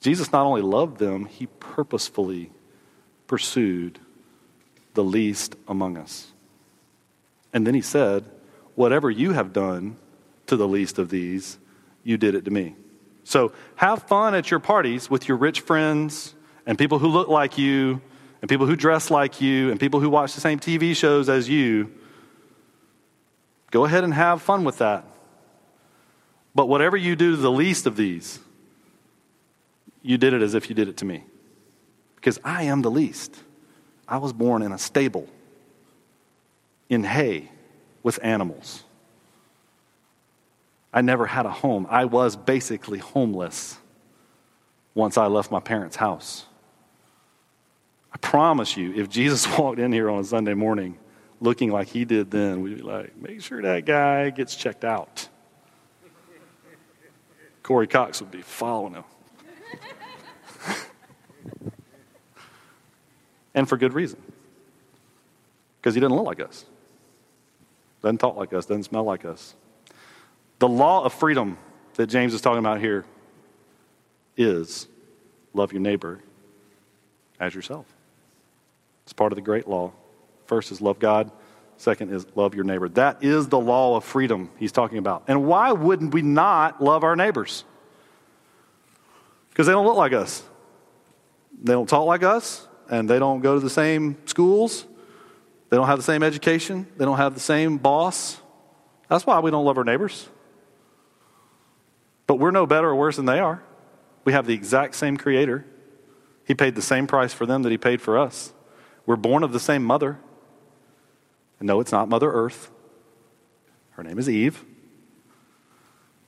Jesus 0.00 0.32
not 0.32 0.46
only 0.46 0.62
loved 0.62 0.98
them, 0.98 1.26
he 1.26 1.46
purposefully 1.58 2.50
pursued 3.26 3.98
the 4.94 5.04
least 5.04 5.56
among 5.66 5.96
us. 5.96 6.32
And 7.52 7.66
then 7.66 7.74
he 7.74 7.80
said, 7.80 8.24
Whatever 8.74 9.10
you 9.10 9.32
have 9.32 9.52
done 9.52 9.96
to 10.46 10.56
the 10.56 10.68
least 10.68 10.98
of 10.98 11.10
these, 11.10 11.58
you 12.04 12.16
did 12.16 12.36
it 12.36 12.44
to 12.44 12.50
me. 12.50 12.76
So 13.24 13.52
have 13.76 14.04
fun 14.04 14.34
at 14.34 14.50
your 14.50 14.60
parties 14.60 15.10
with 15.10 15.28
your 15.28 15.36
rich 15.36 15.60
friends 15.60 16.34
and 16.64 16.78
people 16.78 16.98
who 16.98 17.08
look 17.08 17.28
like 17.28 17.58
you 17.58 18.00
and 18.40 18.48
people 18.48 18.66
who 18.66 18.76
dress 18.76 19.10
like 19.10 19.40
you 19.40 19.70
and 19.70 19.80
people 19.80 20.00
who 20.00 20.08
watch 20.08 20.34
the 20.34 20.40
same 20.40 20.60
TV 20.60 20.94
shows 20.94 21.28
as 21.28 21.48
you, 21.48 21.92
go 23.70 23.84
ahead 23.84 24.04
and 24.04 24.14
have 24.14 24.40
fun 24.40 24.64
with 24.64 24.78
that. 24.78 25.04
But 26.58 26.68
whatever 26.68 26.96
you 26.96 27.14
do 27.14 27.36
to 27.36 27.36
the 27.36 27.52
least 27.52 27.86
of 27.86 27.94
these, 27.94 28.40
you 30.02 30.18
did 30.18 30.32
it 30.32 30.42
as 30.42 30.54
if 30.54 30.68
you 30.68 30.74
did 30.74 30.88
it 30.88 30.96
to 30.96 31.04
me. 31.04 31.22
Because 32.16 32.40
I 32.42 32.64
am 32.64 32.82
the 32.82 32.90
least. 32.90 33.36
I 34.08 34.18
was 34.18 34.32
born 34.32 34.62
in 34.62 34.72
a 34.72 34.78
stable, 34.78 35.28
in 36.88 37.04
hay, 37.04 37.52
with 38.02 38.18
animals. 38.24 38.82
I 40.92 41.00
never 41.00 41.26
had 41.26 41.46
a 41.46 41.50
home. 41.50 41.86
I 41.88 42.06
was 42.06 42.34
basically 42.34 42.98
homeless 42.98 43.78
once 44.96 45.16
I 45.16 45.28
left 45.28 45.52
my 45.52 45.60
parents' 45.60 45.94
house. 45.94 46.44
I 48.12 48.16
promise 48.16 48.76
you, 48.76 48.94
if 48.94 49.08
Jesus 49.08 49.46
walked 49.58 49.78
in 49.78 49.92
here 49.92 50.10
on 50.10 50.18
a 50.18 50.24
Sunday 50.24 50.54
morning 50.54 50.98
looking 51.40 51.70
like 51.70 51.86
he 51.86 52.04
did 52.04 52.32
then, 52.32 52.62
we'd 52.62 52.78
be 52.78 52.82
like, 52.82 53.16
make 53.16 53.42
sure 53.42 53.62
that 53.62 53.84
guy 53.84 54.30
gets 54.30 54.56
checked 54.56 54.84
out. 54.84 55.28
Corey 57.68 57.86
Cox 57.86 58.22
would 58.22 58.30
be 58.30 58.40
following 58.40 58.94
him. 58.94 59.04
and 63.54 63.68
for 63.68 63.76
good 63.76 63.92
reason. 63.92 64.18
Because 65.76 65.94
he 65.94 66.00
doesn't 66.00 66.16
look 66.16 66.24
like 66.24 66.40
us, 66.40 66.64
doesn't 68.00 68.16
talk 68.16 68.36
like 68.36 68.54
us, 68.54 68.64
doesn't 68.64 68.84
smell 68.84 69.04
like 69.04 69.26
us. 69.26 69.54
The 70.60 70.68
law 70.68 71.04
of 71.04 71.12
freedom 71.12 71.58
that 71.96 72.06
James 72.06 72.32
is 72.32 72.40
talking 72.40 72.60
about 72.60 72.80
here 72.80 73.04
is 74.34 74.88
love 75.52 75.70
your 75.70 75.82
neighbor 75.82 76.20
as 77.38 77.54
yourself. 77.54 77.84
It's 79.04 79.12
part 79.12 79.30
of 79.30 79.36
the 79.36 79.42
great 79.42 79.68
law. 79.68 79.92
First 80.46 80.72
is 80.72 80.80
love 80.80 80.98
God, 81.00 81.30
second 81.78 82.12
is 82.12 82.26
love 82.34 82.54
your 82.54 82.64
neighbor. 82.64 82.88
That 82.90 83.24
is 83.24 83.48
the 83.48 83.58
law 83.58 83.96
of 83.96 84.04
freedom 84.04 84.50
he's 84.58 84.72
talking 84.72 84.98
about. 84.98 85.24
And 85.28 85.46
why 85.46 85.72
wouldn't 85.72 86.12
we 86.12 86.22
not 86.22 86.82
love 86.82 87.04
our 87.04 87.16
neighbors? 87.16 87.64
Because 89.50 89.66
they 89.66 89.72
don't 89.72 89.86
look 89.86 89.96
like 89.96 90.12
us, 90.12 90.42
they 91.62 91.72
don't 91.72 91.88
talk 91.88 92.06
like 92.06 92.22
us, 92.22 92.68
and 92.90 93.08
they 93.08 93.18
don't 93.18 93.40
go 93.40 93.54
to 93.54 93.60
the 93.60 93.70
same 93.70 94.16
schools. 94.26 94.84
They 95.70 95.76
don't 95.76 95.86
have 95.86 95.98
the 95.98 96.04
same 96.04 96.22
education. 96.22 96.86
They 96.96 97.04
don't 97.04 97.18
have 97.18 97.34
the 97.34 97.40
same 97.40 97.76
boss. 97.76 98.40
That's 99.08 99.26
why 99.26 99.38
we 99.40 99.50
don't 99.50 99.64
love 99.64 99.76
our 99.76 99.84
neighbors. 99.84 100.28
But 102.26 102.36
we're 102.36 102.52
no 102.52 102.66
better 102.66 102.88
or 102.88 102.94
worse 102.94 103.16
than 103.16 103.26
they 103.26 103.38
are. 103.38 103.62
We 104.24 104.32
have 104.32 104.46
the 104.46 104.54
exact 104.54 104.94
same 104.94 105.16
creator. 105.16 105.66
He 106.46 106.54
paid 106.54 106.74
the 106.74 106.82
same 106.82 107.06
price 107.06 107.32
for 107.32 107.44
them 107.44 107.62
that 107.62 107.70
he 107.70 107.78
paid 107.78 108.00
for 108.00 108.16
us. 108.18 108.52
We're 109.04 109.16
born 109.16 109.42
of 109.42 109.52
the 109.52 109.60
same 109.60 109.84
mother. 109.84 110.18
And 111.58 111.66
no, 111.66 111.80
it's 111.80 111.92
not 111.92 112.08
Mother 112.08 112.30
Earth. 112.30 112.70
Her 113.92 114.02
name 114.02 114.18
is 114.18 114.28
Eve. 114.28 114.64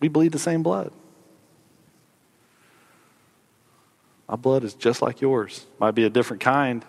We 0.01 0.09
bleed 0.09 0.33
the 0.33 0.38
same 0.38 0.62
blood. 0.62 0.93
My 4.29 4.37
blood 4.37 4.64
is 4.64 4.75
just 4.75 5.03
like 5.03 5.21
yours. 5.21 5.66
Might 5.79 5.93
be 5.93 6.05
a 6.05 6.11
different 6.11 6.40
kind. 6.40 6.85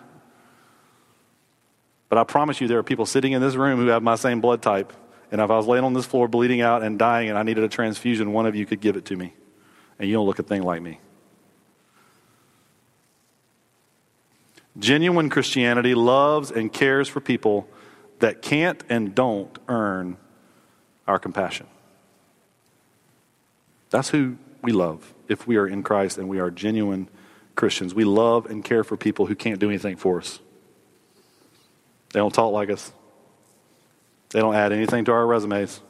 But 2.08 2.18
I 2.18 2.24
promise 2.24 2.60
you, 2.60 2.68
there 2.68 2.78
are 2.78 2.84
people 2.84 3.06
sitting 3.06 3.32
in 3.32 3.40
this 3.40 3.54
room 3.54 3.78
who 3.78 3.86
have 3.88 4.02
my 4.02 4.14
same 4.14 4.40
blood 4.40 4.62
type. 4.62 4.92
And 5.30 5.40
if 5.40 5.50
I 5.50 5.56
was 5.56 5.66
laying 5.66 5.84
on 5.84 5.92
this 5.94 6.04
floor 6.04 6.28
bleeding 6.28 6.60
out 6.60 6.82
and 6.82 6.98
dying 6.98 7.30
and 7.30 7.38
I 7.38 7.42
needed 7.42 7.64
a 7.64 7.68
transfusion, 7.68 8.32
one 8.32 8.46
of 8.46 8.54
you 8.54 8.66
could 8.66 8.80
give 8.80 8.96
it 8.96 9.06
to 9.06 9.16
me. 9.16 9.34
And 9.98 10.08
you 10.08 10.14
don't 10.14 10.26
look 10.26 10.38
a 10.38 10.42
thing 10.42 10.62
like 10.62 10.82
me. 10.82 11.00
Genuine 14.78 15.28
Christianity 15.28 15.94
loves 15.94 16.50
and 16.50 16.72
cares 16.72 17.08
for 17.08 17.20
people 17.20 17.68
that 18.22 18.40
can't 18.40 18.82
and 18.88 19.16
don't 19.16 19.58
earn 19.66 20.16
our 21.08 21.18
compassion. 21.18 21.66
That's 23.90 24.10
who 24.10 24.36
we 24.62 24.70
love 24.70 25.12
if 25.28 25.44
we 25.46 25.56
are 25.56 25.66
in 25.66 25.82
Christ 25.82 26.18
and 26.18 26.28
we 26.28 26.38
are 26.38 26.48
genuine 26.48 27.08
Christians. 27.56 27.94
We 27.94 28.04
love 28.04 28.46
and 28.46 28.64
care 28.64 28.84
for 28.84 28.96
people 28.96 29.26
who 29.26 29.34
can't 29.34 29.58
do 29.58 29.68
anything 29.68 29.96
for 29.96 30.18
us. 30.18 30.38
They 32.12 32.20
don't 32.20 32.32
talk 32.32 32.52
like 32.52 32.70
us. 32.70 32.92
They 34.30 34.38
don't 34.38 34.54
add 34.54 34.72
anything 34.72 35.04
to 35.06 35.12
our 35.12 35.26
resumes. 35.26 35.80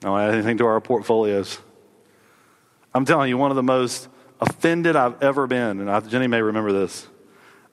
They 0.00 0.06
don't 0.06 0.20
add 0.20 0.34
anything 0.34 0.58
to 0.58 0.66
our 0.66 0.82
portfolios. 0.82 1.58
I'm 2.92 3.06
telling 3.06 3.30
you, 3.30 3.38
one 3.38 3.50
of 3.50 3.56
the 3.56 3.62
most 3.62 4.08
offended 4.38 4.96
I've 4.96 5.22
ever 5.22 5.46
been, 5.46 5.80
and 5.80 6.10
Jenny 6.10 6.26
may 6.26 6.42
remember 6.42 6.72
this. 6.72 7.08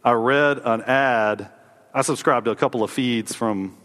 I 0.02 0.14
read 0.14 0.60
an 0.64 0.82
ad. 0.84 1.50
I 1.98 2.02
subscribed 2.02 2.46
to 2.46 2.52
a 2.52 2.56
couple 2.56 2.84
of 2.84 2.92
feeds 2.92 3.34
from 3.34 3.76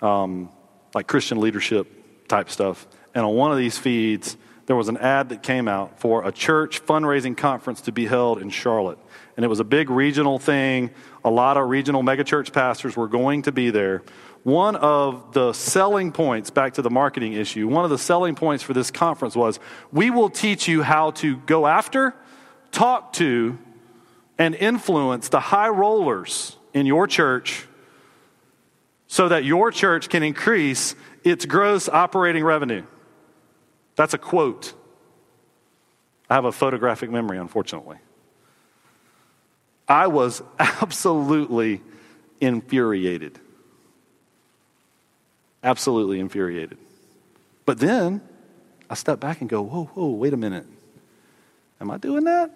um, 0.00 0.48
like 0.94 1.06
Christian 1.06 1.38
leadership 1.38 2.28
type 2.28 2.48
stuff. 2.48 2.86
And 3.14 3.26
on 3.26 3.34
one 3.34 3.52
of 3.52 3.58
these 3.58 3.76
feeds, 3.76 4.38
there 4.64 4.74
was 4.74 4.88
an 4.88 4.96
ad 4.96 5.28
that 5.28 5.42
came 5.42 5.68
out 5.68 6.00
for 6.00 6.26
a 6.26 6.32
church 6.32 6.82
fundraising 6.86 7.36
conference 7.36 7.82
to 7.82 7.92
be 7.92 8.06
held 8.06 8.40
in 8.40 8.48
Charlotte. 8.48 8.98
And 9.36 9.44
it 9.44 9.48
was 9.48 9.60
a 9.60 9.64
big 9.64 9.90
regional 9.90 10.38
thing. 10.38 10.88
A 11.26 11.30
lot 11.30 11.58
of 11.58 11.68
regional 11.68 12.02
megachurch 12.02 12.54
pastors 12.54 12.96
were 12.96 13.06
going 13.06 13.42
to 13.42 13.52
be 13.52 13.68
there. 13.68 14.02
One 14.42 14.74
of 14.74 15.34
the 15.34 15.52
selling 15.52 16.12
points, 16.12 16.48
back 16.48 16.72
to 16.74 16.80
the 16.80 16.88
marketing 16.88 17.34
issue, 17.34 17.68
one 17.68 17.84
of 17.84 17.90
the 17.90 17.98
selling 17.98 18.34
points 18.34 18.64
for 18.64 18.72
this 18.72 18.90
conference 18.90 19.36
was 19.36 19.60
we 19.92 20.08
will 20.08 20.30
teach 20.30 20.68
you 20.68 20.82
how 20.82 21.10
to 21.10 21.36
go 21.36 21.66
after, 21.66 22.14
talk 22.72 23.12
to, 23.14 23.58
and 24.38 24.54
influence 24.54 25.28
the 25.28 25.40
high 25.40 25.68
rollers 25.68 26.56
in 26.76 26.86
your 26.86 27.06
church 27.06 27.66
so 29.08 29.28
that 29.28 29.44
your 29.44 29.72
church 29.72 30.08
can 30.08 30.22
increase 30.22 30.94
its 31.24 31.44
gross 31.46 31.88
operating 31.88 32.44
revenue. 32.44 32.84
That's 33.96 34.14
a 34.14 34.18
quote. 34.18 34.74
I 36.28 36.34
have 36.34 36.44
a 36.44 36.52
photographic 36.52 37.10
memory, 37.10 37.38
unfortunately. 37.38 37.98
I 39.88 40.06
was 40.06 40.42
absolutely 40.58 41.82
infuriated 42.40 43.40
absolutely 45.66 46.20
infuriated. 46.20 46.78
But 47.66 47.78
then 47.80 48.22
I 48.88 48.94
step 48.94 49.18
back 49.18 49.40
and 49.40 49.50
go, 49.50 49.62
whoa, 49.62 49.84
whoa, 49.94 50.10
wait 50.10 50.32
a 50.32 50.36
minute. 50.36 50.64
Am 51.80 51.90
I 51.90 51.98
doing 51.98 52.24
that? 52.24 52.50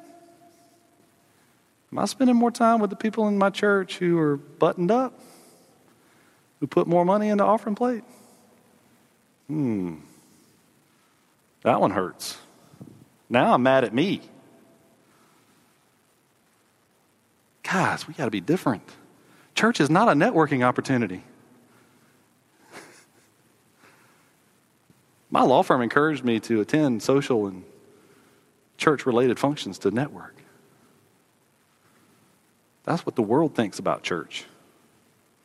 Am 1.92 1.98
I 1.98 2.04
spending 2.04 2.36
more 2.36 2.50
time 2.50 2.80
with 2.80 2.90
the 2.90 2.96
people 2.96 3.26
in 3.26 3.36
my 3.36 3.50
church 3.50 3.98
who 3.98 4.18
are 4.18 4.36
buttoned 4.36 4.90
up? 4.90 5.18
Who 6.60 6.66
put 6.66 6.86
more 6.86 7.04
money 7.04 7.28
in 7.28 7.38
the 7.38 7.44
offering 7.44 7.74
plate? 7.74 8.04
Hmm. 9.48 9.96
That 11.62 11.80
one 11.80 11.90
hurts. 11.90 12.38
Now 13.28 13.54
I'm 13.54 13.62
mad 13.62 13.84
at 13.84 13.92
me. 13.92 14.20
Guys, 17.62 18.06
we 18.06 18.14
got 18.14 18.24
to 18.26 18.30
be 18.30 18.40
different. 18.40 18.82
Church 19.54 19.80
is 19.80 19.90
not 19.90 20.08
a 20.08 20.12
networking 20.12 20.64
opportunity. 20.64 21.22
My 25.30 25.42
law 25.42 25.62
firm 25.62 25.82
encouraged 25.82 26.24
me 26.24 26.40
to 26.40 26.60
attend 26.60 27.02
social 27.02 27.46
and 27.46 27.64
church 28.76 29.06
related 29.06 29.38
functions 29.38 29.78
to 29.80 29.90
network. 29.90 30.40
That's 32.84 33.04
what 33.04 33.16
the 33.16 33.22
world 33.22 33.54
thinks 33.54 33.78
about 33.78 34.02
church. 34.02 34.46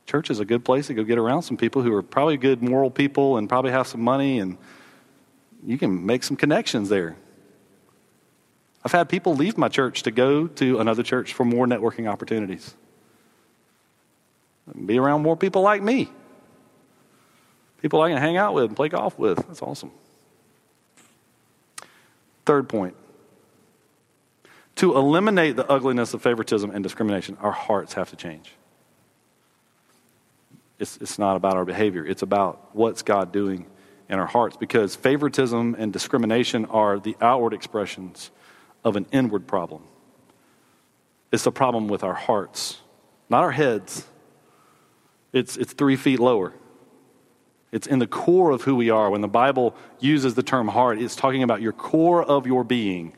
Church 0.05 0.29
is 0.29 0.39
a 0.39 0.45
good 0.45 0.63
place 0.63 0.87
to 0.87 0.93
go 0.93 1.03
get 1.03 1.17
around 1.17 1.41
some 1.41 1.57
people 1.57 1.81
who 1.81 1.93
are 1.93 2.03
probably 2.03 2.37
good 2.37 2.61
moral 2.61 2.89
people 2.89 3.37
and 3.37 3.49
probably 3.49 3.71
have 3.71 3.87
some 3.87 4.01
money, 4.01 4.39
and 4.39 4.57
you 5.65 5.77
can 5.77 6.05
make 6.05 6.23
some 6.23 6.37
connections 6.37 6.89
there. 6.89 7.15
I've 8.83 8.91
had 8.91 9.09
people 9.09 9.35
leave 9.35 9.57
my 9.57 9.67
church 9.67 10.03
to 10.03 10.11
go 10.11 10.47
to 10.47 10.79
another 10.79 11.01
church 11.01 11.33
for 11.33 11.43
more 11.43 11.65
networking 11.65 12.07
opportunities. 12.07 12.75
Be 14.85 14.99
around 14.99 15.23
more 15.23 15.35
people 15.35 15.61
like 15.61 15.81
me 15.81 16.09
people 17.85 18.01
I 18.01 18.09
can 18.09 18.17
hang 18.17 18.35
out 18.35 18.55
with 18.55 18.65
and 18.65 18.75
play 18.75 18.89
golf 18.89 19.19
with. 19.19 19.37
That's 19.45 19.61
awesome. 19.61 19.91
Third 22.43 22.67
point 22.67 22.95
to 24.75 24.95
eliminate 24.95 25.55
the 25.55 25.69
ugliness 25.69 26.13
of 26.13 26.21
favoritism 26.21 26.71
and 26.71 26.83
discrimination, 26.83 27.37
our 27.39 27.51
hearts 27.51 27.93
have 27.93 28.09
to 28.09 28.15
change. 28.15 28.51
It's, 30.77 30.97
it's 30.97 31.17
not 31.17 31.37
about 31.37 31.55
our 31.55 31.65
behavior, 31.65 32.05
it's 32.05 32.21
about 32.21 32.75
what's 32.75 33.01
God 33.01 33.31
doing 33.31 33.65
in 34.09 34.19
our 34.19 34.27
hearts 34.27 34.57
because 34.57 34.95
favoritism 34.95 35.75
and 35.79 35.91
discrimination 35.91 36.65
are 36.65 36.99
the 36.99 37.15
outward 37.21 37.53
expressions 37.53 38.31
of 38.83 38.95
an 38.95 39.05
inward 39.11 39.47
problem. 39.47 39.83
It's 41.31 41.45
a 41.45 41.51
problem 41.51 41.87
with 41.87 42.03
our 42.03 42.13
hearts, 42.13 42.81
not 43.29 43.43
our 43.43 43.51
heads. 43.51 44.05
It's, 45.33 45.57
it's 45.57 45.73
three 45.73 45.95
feet 45.95 46.19
lower. 46.19 46.53
It's 47.71 47.87
in 47.87 47.99
the 47.99 48.07
core 48.07 48.51
of 48.51 48.61
who 48.61 48.75
we 48.75 48.89
are. 48.89 49.09
When 49.09 49.21
the 49.21 49.27
Bible 49.27 49.75
uses 49.99 50.35
the 50.35 50.43
term 50.43 50.69
heart, 50.69 51.01
it's 51.01 51.15
talking 51.15 51.43
about 51.43 51.61
your 51.61 51.73
core 51.73 52.23
of 52.23 52.47
your 52.47 52.63
being 52.63 53.13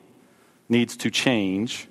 needs 0.70 0.98
to 0.98 1.12
change. 1.12 1.88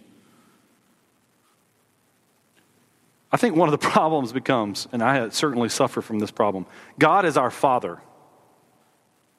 I 3.33 3.37
think 3.37 3.57
one 3.57 3.69
of 3.69 3.73
the 3.73 3.89
problems 3.91 4.33
becomes, 4.33 4.89
and 4.93 5.03
I 5.03 5.29
certainly 5.31 5.69
suffer 5.69 6.01
from 6.01 6.19
this 6.19 6.31
problem 6.31 6.67
God 6.99 7.25
is 7.25 7.37
our 7.37 7.51
Father, 7.51 8.01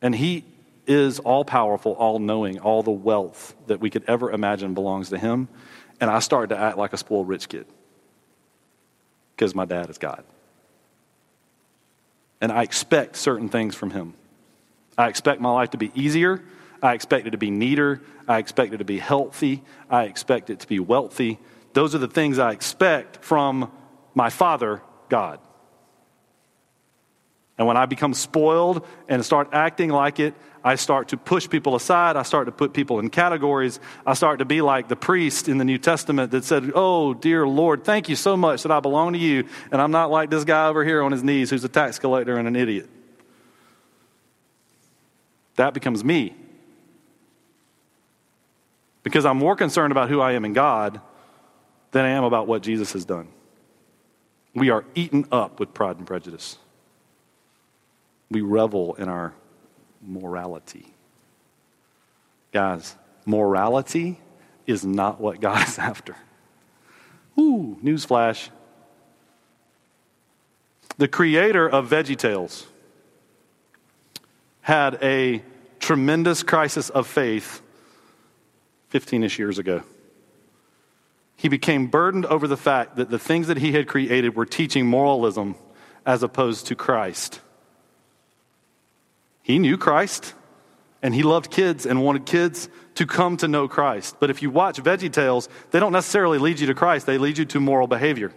and 0.02 0.16
He 0.16 0.44
is 0.86 1.20
all 1.20 1.44
powerful, 1.44 1.94
all 1.94 2.20
knowing, 2.20 2.60
all 2.60 2.84
the 2.84 2.92
wealth 2.92 3.56
that 3.68 3.80
we 3.80 3.90
could 3.90 4.06
ever 4.08 4.32
imagine 4.32 4.74
belongs 4.74 5.10
to 5.10 5.18
Him. 5.18 5.50
And 6.00 6.10
I 6.10 6.20
start 6.20 6.50
to 6.50 6.58
act 6.58 6.78
like 6.78 6.94
a 6.94 6.98
spoiled 6.98 7.28
rich 7.28 7.50
kid 7.50 7.66
because 9.36 9.56
my 9.56 9.66
dad 9.66 9.90
is 9.90 9.98
God 9.98 10.24
and 12.42 12.52
I 12.52 12.64
expect 12.64 13.16
certain 13.16 13.50
things 13.50 13.76
from 13.76 13.92
Him. 13.92 14.14
I 14.98 15.08
expect 15.10 15.42
my 15.42 15.52
life 15.52 15.72
to 15.72 15.78
be 15.78 15.92
easier. 15.96 16.44
I 16.82 16.94
expect 16.94 17.28
it 17.28 17.32
to 17.32 17.38
be 17.38 17.52
neater. 17.52 18.02
I 18.28 18.38
expect 18.38 18.74
it 18.74 18.78
to 18.78 18.86
be 18.86 19.00
healthy. 19.00 19.64
I 19.90 20.04
expect 20.04 20.50
it 20.50 20.60
to 20.62 20.68
be 20.68 20.80
wealthy. 20.80 21.40
Those 21.74 21.96
are 21.96 22.00
the 22.00 22.08
things 22.08 22.40
I 22.40 22.52
expect 22.52 23.24
from 23.24 23.72
my 24.14 24.30
Father, 24.30 24.82
God. 25.10 25.40
And 27.58 27.66
when 27.66 27.78
I 27.78 27.86
become 27.88 28.14
spoiled 28.14 28.86
and 29.08 29.26
start 29.26 29.50
acting 29.52 29.90
like 29.90 30.20
it, 30.20 30.36
I 30.64 30.76
start 30.76 31.10
to 31.10 31.18
push 31.18 31.50
people 31.50 31.76
aside. 31.76 32.16
I 32.16 32.24
start 32.24 32.46
to 32.46 32.52
put 32.52 32.74
people 32.74 33.00
in 33.00 33.10
categories. 33.10 33.80
I 34.06 34.14
start 34.14 34.40
to 34.40 34.46
be 34.46 34.62
like 34.62 34.90
the 34.90 34.96
priest 34.96 35.48
in 35.48 35.58
the 35.58 35.66
New 35.66 35.78
Testament 35.78 36.32
that 36.32 36.44
said, 36.44 36.72
Oh, 36.76 37.14
dear 37.14 37.48
Lord, 37.48 37.84
thank 37.84 38.10
you 38.10 38.16
so 38.16 38.38
much 38.38 38.64
that 38.64 38.72
I 38.72 38.80
belong 38.80 39.14
to 39.14 39.20
you. 39.20 39.46
And 39.72 39.82
I'm 39.82 39.92
not 39.92 40.12
like 40.12 40.30
this 40.30 40.44
guy 40.44 40.68
over 40.68 40.84
here 40.84 41.02
on 41.02 41.12
his 41.12 41.24
knees 41.24 41.50
who's 41.50 41.64
a 41.64 41.70
tax 41.70 41.98
collector 42.00 42.38
and 42.38 42.48
an 42.48 42.56
idiot. 42.56 42.90
That 45.56 45.74
becomes 45.74 46.04
me. 46.04 46.36
Because 49.08 49.26
I'm 49.26 49.38
more 49.38 49.56
concerned 49.56 49.94
about 49.94 50.10
who 50.10 50.20
I 50.20 50.34
am 50.34 50.44
in 50.44 50.52
God 50.52 51.00
than 51.92 52.04
I 52.04 52.10
am 52.10 52.26
about 52.26 52.46
what 52.46 52.62
Jesus 52.62 52.92
has 52.92 53.06
done. 53.06 53.30
We 54.54 54.70
are 54.70 54.84
eaten 54.96 55.26
up 55.32 55.62
with 55.62 55.74
pride 55.74 55.96
and 55.96 56.06
prejudice 56.06 56.58
we 58.30 58.42
revel 58.42 58.96
in 58.96 59.08
our 59.08 59.34
morality. 60.02 60.94
Guys, 62.52 62.98
morality 63.26 64.20
is 64.66 64.84
not 64.84 65.22
what 65.22 65.40
God 65.40 65.66
is 65.70 65.80
after. 65.80 66.18
Ooh, 67.40 67.78
newsflash. 67.82 68.50
The 70.98 71.08
creator 71.08 71.66
of 71.70 71.90
VeggieTales 71.90 72.66
had 74.60 75.02
a 75.02 75.42
tremendous 75.80 76.44
crisis 76.44 76.90
of 76.90 77.08
faith 77.08 77.62
15 78.90 79.24
ish 79.24 79.40
years 79.40 79.58
ago. 79.58 79.84
He 81.36 81.50
became 81.50 81.88
burdened 81.88 82.26
over 82.26 82.48
the 82.48 82.58
fact 82.58 82.96
that 82.96 83.10
the 83.10 83.20
things 83.20 83.48
that 83.48 83.58
he 83.58 83.72
had 83.74 83.88
created 83.88 84.36
were 84.36 84.46
teaching 84.46 84.88
moralism 84.88 85.56
as 86.06 86.24
opposed 86.24 86.68
to 86.68 86.76
Christ. 86.76 87.42
He 89.44 89.60
knew 89.60 89.78
Christ 89.78 90.34
and 91.02 91.14
he 91.14 91.24
loved 91.24 91.52
kids 91.52 91.86
and 91.86 92.04
wanted 92.04 92.26
kids 92.26 92.70
to 92.96 93.06
come 93.06 93.38
to 93.38 93.48
know 93.48 93.68
Christ. 93.68 94.16
But 94.20 94.32
if 94.32 94.42
you 94.42 94.50
watch 94.50 94.82
VeggieTales, 94.82 95.48
they 95.72 95.80
don't 95.80 95.92
necessarily 95.92 96.40
lead 96.40 96.60
you 96.60 96.68
to 96.68 96.74
Christ, 96.74 97.06
they 97.06 97.20
lead 97.20 97.38
you 97.38 97.46
to 97.46 97.60
moral 97.60 97.88
behavior. 97.88 98.34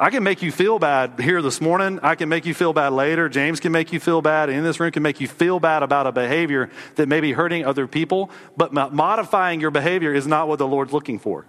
I 0.00 0.10
can 0.10 0.22
make 0.22 0.42
you 0.42 0.52
feel 0.52 0.78
bad 0.78 1.18
here 1.18 1.42
this 1.42 1.60
morning. 1.60 1.98
I 2.04 2.14
can 2.14 2.28
make 2.28 2.46
you 2.46 2.54
feel 2.54 2.72
bad 2.72 2.92
later. 2.92 3.28
James 3.28 3.58
can 3.58 3.72
make 3.72 3.92
you 3.92 3.98
feel 3.98 4.22
bad. 4.22 4.48
In 4.48 4.62
this 4.62 4.78
room 4.78 4.92
can 4.92 5.02
make 5.02 5.20
you 5.20 5.26
feel 5.26 5.58
bad 5.58 5.82
about 5.82 6.06
a 6.06 6.12
behavior 6.12 6.70
that 6.94 7.08
may 7.08 7.20
be 7.20 7.32
hurting 7.32 7.64
other 7.64 7.88
people. 7.88 8.30
But 8.56 8.72
modifying 8.72 9.60
your 9.60 9.72
behavior 9.72 10.14
is 10.14 10.24
not 10.24 10.46
what 10.46 10.60
the 10.60 10.68
Lord's 10.68 10.92
looking 10.92 11.18
for. 11.18 11.46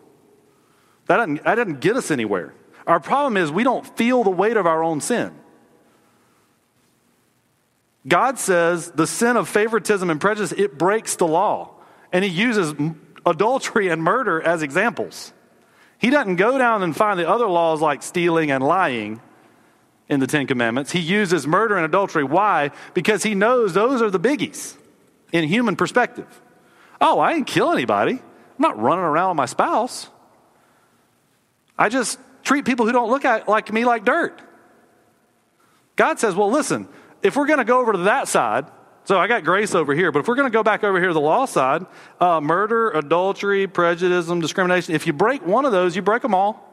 That 1.06 1.18
doesn't, 1.18 1.44
that 1.44 1.56
doesn't 1.56 1.80
get 1.80 1.96
us 1.96 2.10
anywhere. 2.10 2.56
Our 2.88 3.00
problem 3.00 3.38
is 3.38 3.52
we 3.52 3.64
don't 3.64 3.86
feel 3.98 4.24
the 4.24 4.32
weight 4.32 4.58
of 4.58 4.66
our 4.66 4.84
own 4.84 5.00
sin. 5.00 5.32
God 8.08 8.40
says 8.40 8.90
the 8.92 9.06
sin 9.06 9.38
of 9.38 9.48
favoritism 9.48 10.10
and 10.10 10.20
prejudice, 10.20 10.54
it 10.54 10.76
breaks 10.76 11.16
the 11.18 11.28
law. 11.28 11.76
And 12.12 12.26
he 12.26 12.32
uses 12.32 12.74
adultery 13.28 13.90
and 13.90 14.02
murder 14.02 14.42
as 14.42 14.64
examples. 14.64 15.34
He 16.00 16.10
doesn't 16.10 16.38
go 16.38 16.58
down 16.58 16.82
and 16.82 16.96
find 16.96 17.20
the 17.20 17.30
other 17.30 17.48
laws 17.48 17.82
like 17.82 18.02
stealing 18.02 18.50
and 18.52 18.64
lying 18.64 19.22
in 20.08 20.20
the 20.20 20.28
Ten 20.28 20.48
Commandments. 20.48 20.92
He 20.92 21.00
uses 21.00 21.46
murder 21.46 21.76
and 21.76 21.86
adultery. 21.86 22.24
Why? 22.24 22.72
Because 22.94 23.22
he 23.22 23.36
knows 23.36 23.74
those 23.74 24.02
are 24.02 24.10
the 24.10 24.20
biggies 24.20 24.76
in 25.32 25.44
human 25.44 25.76
perspective. 25.76 26.42
Oh, 27.02 27.20
I 27.20 27.34
didn't 27.34 27.48
kill 27.48 27.72
anybody. 27.72 28.14
I'm 28.14 28.22
not 28.58 28.80
running 28.80 29.04
around 29.04 29.32
with 29.32 29.38
my 29.38 29.46
spouse. 29.46 30.10
I 31.78 31.90
just 31.90 32.18
treat 32.44 32.66
people 32.66 32.86
who 32.86 32.92
don't 32.92 33.10
look 33.10 33.26
at, 33.26 33.48
like 33.48 33.72
me 33.72 33.86
like 33.86 34.06
dirt. 34.06 34.42
God 35.96 36.18
says, 36.18 36.34
well, 36.34 36.50
listen, 36.50 36.88
if 37.22 37.36
we're 37.36 37.46
going 37.46 37.60
to 37.60 37.66
go 37.66 37.82
over 37.82 37.92
to 37.92 37.98
that 38.00 38.30
side, 38.30 38.66
so 39.10 39.17
I 39.17 39.26
got 39.26 39.43
grace 39.43 39.74
over 39.74 39.95
here, 39.95 40.12
but 40.12 40.19
if 40.19 40.28
we're 40.28 40.36
going 40.36 40.52
to 40.52 40.56
go 40.56 40.62
back 40.62 40.84
over 40.84 41.00
here 41.00 41.08
to 41.08 41.15
the 41.15 41.19
law 41.19 41.45
side, 41.45 41.84
uh, 42.19 42.39
murder, 42.39 42.91
adultery, 42.91 43.65
prejudice, 43.65 44.28
discrimination, 44.28 44.93
if 44.93 45.08
you 45.08 45.13
break 45.13 45.43
one 45.43 45.65
of 45.65 45.72
those, 45.72 45.95
you 45.95 46.04
break 46.04 46.22
them 46.22 46.36
all. 46.36 46.63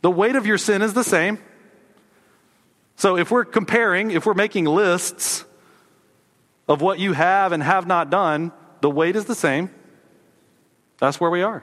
The 0.00 0.10
weight 0.10 0.34
of 0.34 0.46
your 0.46 0.56
sin 0.56 0.80
is 0.80 0.94
the 0.94 1.04
same. 1.04 1.36
So 2.96 3.18
if 3.18 3.30
we're 3.30 3.44
comparing, 3.44 4.12
if 4.12 4.24
we're 4.24 4.32
making 4.32 4.64
lists 4.64 5.44
of 6.66 6.80
what 6.80 6.98
you 6.98 7.12
have 7.12 7.52
and 7.52 7.62
have 7.62 7.86
not 7.86 8.08
done, 8.08 8.50
the 8.80 8.88
weight 8.88 9.14
is 9.14 9.26
the 9.26 9.34
same. 9.34 9.68
That's 10.96 11.20
where 11.20 11.30
we 11.30 11.42
are. 11.42 11.62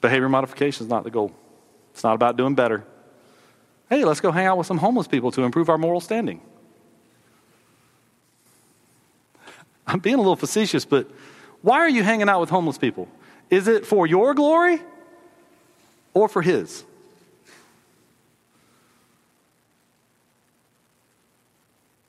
Behavior 0.00 0.28
modification 0.28 0.86
is 0.86 0.90
not 0.90 1.04
the 1.04 1.10
goal. 1.12 1.30
It's 1.92 2.02
not 2.02 2.16
about 2.16 2.36
doing 2.36 2.56
better. 2.56 2.84
Hey, 3.90 4.04
let's 4.04 4.20
go 4.20 4.30
hang 4.30 4.46
out 4.46 4.56
with 4.56 4.68
some 4.68 4.78
homeless 4.78 5.08
people 5.08 5.32
to 5.32 5.42
improve 5.42 5.68
our 5.68 5.76
moral 5.76 6.00
standing. 6.00 6.40
I'm 9.86 9.98
being 9.98 10.14
a 10.14 10.18
little 10.18 10.36
facetious, 10.36 10.84
but 10.84 11.10
why 11.60 11.80
are 11.80 11.88
you 11.88 12.04
hanging 12.04 12.28
out 12.28 12.40
with 12.40 12.48
homeless 12.48 12.78
people? 12.78 13.08
Is 13.50 13.66
it 13.66 13.84
for 13.84 14.06
your 14.06 14.32
glory 14.32 14.80
or 16.14 16.28
for 16.28 16.40
His? 16.40 16.84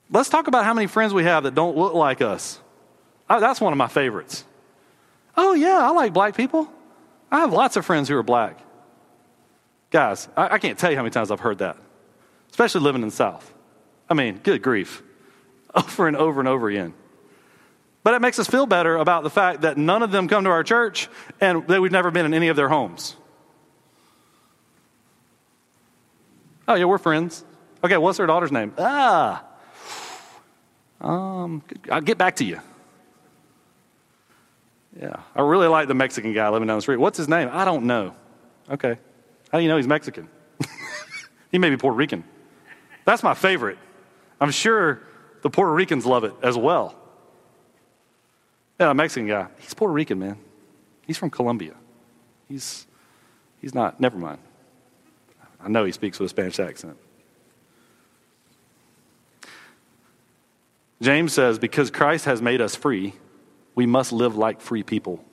Let's 0.08 0.28
talk 0.28 0.46
about 0.46 0.64
how 0.64 0.74
many 0.74 0.86
friends 0.86 1.12
we 1.12 1.24
have 1.24 1.42
that 1.42 1.56
don't 1.56 1.76
look 1.76 1.94
like 1.94 2.20
us. 2.20 2.60
That's 3.28 3.60
one 3.60 3.72
of 3.72 3.76
my 3.76 3.88
favorites. 3.88 4.44
Oh, 5.36 5.54
yeah, 5.54 5.78
I 5.78 5.90
like 5.90 6.12
black 6.12 6.36
people. 6.36 6.70
I 7.30 7.40
have 7.40 7.52
lots 7.52 7.76
of 7.76 7.84
friends 7.84 8.08
who 8.08 8.16
are 8.16 8.22
black. 8.22 8.60
Guys, 9.92 10.26
I, 10.36 10.54
I 10.54 10.58
can't 10.58 10.78
tell 10.78 10.90
you 10.90 10.96
how 10.96 11.02
many 11.02 11.12
times 11.12 11.30
I've 11.30 11.40
heard 11.40 11.58
that, 11.58 11.76
especially 12.50 12.80
living 12.80 13.02
in 13.02 13.08
the 13.08 13.14
South. 13.14 13.52
I 14.08 14.14
mean, 14.14 14.40
good 14.42 14.62
grief. 14.62 15.02
Over 15.74 16.06
and 16.06 16.18
over 16.18 16.38
and 16.38 16.48
over 16.50 16.68
again. 16.68 16.92
But 18.02 18.12
it 18.12 18.20
makes 18.20 18.38
us 18.38 18.46
feel 18.46 18.66
better 18.66 18.98
about 18.98 19.22
the 19.22 19.30
fact 19.30 19.62
that 19.62 19.78
none 19.78 20.02
of 20.02 20.10
them 20.10 20.28
come 20.28 20.44
to 20.44 20.50
our 20.50 20.62
church 20.62 21.08
and 21.40 21.66
that 21.68 21.80
we've 21.80 21.90
never 21.90 22.10
been 22.10 22.26
in 22.26 22.34
any 22.34 22.48
of 22.48 22.56
their 22.56 22.68
homes. 22.68 23.16
Oh, 26.68 26.74
yeah, 26.74 26.84
we're 26.84 26.98
friends. 26.98 27.42
Okay, 27.82 27.96
what's 27.96 28.18
their 28.18 28.26
daughter's 28.26 28.52
name? 28.52 28.74
Ah. 28.76 29.46
Um, 31.00 31.62
I'll 31.90 32.02
get 32.02 32.18
back 32.18 32.36
to 32.36 32.44
you. 32.44 32.60
Yeah, 35.00 35.16
I 35.34 35.40
really 35.40 35.68
like 35.68 35.88
the 35.88 35.94
Mexican 35.94 36.34
guy 36.34 36.50
living 36.50 36.68
down 36.68 36.76
the 36.76 36.82
street. 36.82 36.98
What's 36.98 37.16
his 37.16 37.28
name? 37.30 37.48
I 37.50 37.64
don't 37.64 37.84
know. 37.84 38.14
Okay. 38.70 38.98
How 39.52 39.58
do 39.58 39.64
you 39.64 39.68
know 39.68 39.76
he's 39.76 39.86
Mexican? 39.86 40.28
he 41.52 41.58
may 41.58 41.68
be 41.68 41.76
Puerto 41.76 41.94
Rican. 41.94 42.24
That's 43.04 43.22
my 43.22 43.34
favorite. 43.34 43.78
I'm 44.40 44.50
sure 44.50 45.02
the 45.42 45.50
Puerto 45.50 45.72
Ricans 45.72 46.06
love 46.06 46.24
it 46.24 46.32
as 46.42 46.56
well. 46.56 46.96
Yeah, 48.80 48.90
a 48.90 48.94
Mexican 48.94 49.28
guy. 49.28 49.48
He's 49.58 49.74
Puerto 49.74 49.92
Rican, 49.92 50.18
man. 50.18 50.38
He's 51.06 51.18
from 51.18 51.30
Colombia. 51.30 51.74
He's, 52.48 52.86
he's 53.60 53.74
not, 53.74 54.00
never 54.00 54.18
mind. 54.18 54.38
I 55.60 55.68
know 55.68 55.84
he 55.84 55.92
speaks 55.92 56.18
with 56.18 56.26
a 56.26 56.30
Spanish 56.30 56.58
accent. 56.58 56.96
James 61.02 61.32
says, 61.32 61.58
because 61.58 61.90
Christ 61.90 62.24
has 62.24 62.40
made 62.40 62.60
us 62.60 62.74
free, 62.74 63.14
we 63.74 63.86
must 63.86 64.12
live 64.12 64.36
like 64.36 64.60
free 64.60 64.82
people 64.82 65.24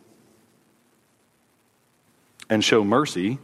and 2.49 2.63
show 2.63 2.83
mercy 2.83 3.39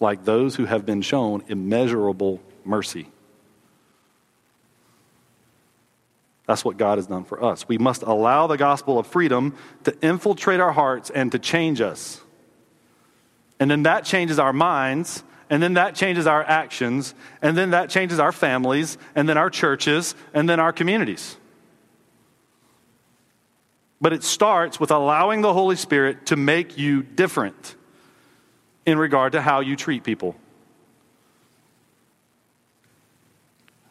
like 0.00 0.24
those 0.24 0.56
who 0.56 0.64
have 0.64 0.84
been 0.84 1.02
shown 1.02 1.42
immeasurable 1.48 2.40
mercy. 2.64 3.08
That's 6.46 6.64
what 6.64 6.76
God 6.76 6.98
has 6.98 7.06
done 7.06 7.24
for 7.24 7.42
us. 7.42 7.66
We 7.66 7.78
must 7.78 8.02
allow 8.02 8.46
the 8.46 8.58
gospel 8.58 8.98
of 8.98 9.06
freedom 9.06 9.56
to 9.84 9.96
infiltrate 10.02 10.60
our 10.60 10.72
hearts 10.72 11.10
and 11.10 11.32
to 11.32 11.38
change 11.38 11.80
us. 11.80 12.20
And 13.58 13.70
then 13.70 13.84
that 13.84 14.04
changes 14.04 14.38
our 14.38 14.52
minds, 14.52 15.24
and 15.48 15.62
then 15.62 15.74
that 15.74 15.94
changes 15.94 16.26
our 16.26 16.42
actions, 16.42 17.14
and 17.40 17.56
then 17.56 17.70
that 17.70 17.88
changes 17.88 18.18
our 18.18 18.32
families, 18.32 18.98
and 19.14 19.28
then 19.28 19.38
our 19.38 19.48
churches, 19.48 20.14
and 20.34 20.48
then 20.48 20.60
our 20.60 20.72
communities. 20.72 21.36
But 24.00 24.12
it 24.12 24.22
starts 24.22 24.78
with 24.78 24.90
allowing 24.90 25.40
the 25.40 25.54
Holy 25.54 25.76
Spirit 25.76 26.26
to 26.26 26.36
make 26.36 26.76
you 26.76 27.02
different 27.02 27.76
in 28.86 28.98
regard 28.98 29.32
to 29.32 29.40
how 29.40 29.60
you 29.60 29.76
treat 29.76 30.04
people. 30.04 30.36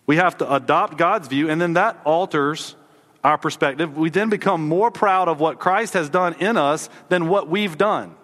We 0.05 0.17
have 0.17 0.37
to 0.39 0.53
adopt 0.53 0.97
God's 0.97 1.27
view, 1.27 1.49
and 1.49 1.61
then 1.61 1.73
that 1.73 1.99
alters 2.03 2.75
our 3.23 3.37
perspective. 3.37 3.97
We 3.97 4.09
then 4.09 4.29
become 4.29 4.67
more 4.67 4.91
proud 4.91 5.29
of 5.29 5.39
what 5.39 5.59
Christ 5.59 5.93
has 5.93 6.09
done 6.09 6.35
in 6.39 6.57
us 6.57 6.89
than 7.09 7.29
what 7.29 7.47
we've 7.47 7.77
done. 7.77 8.15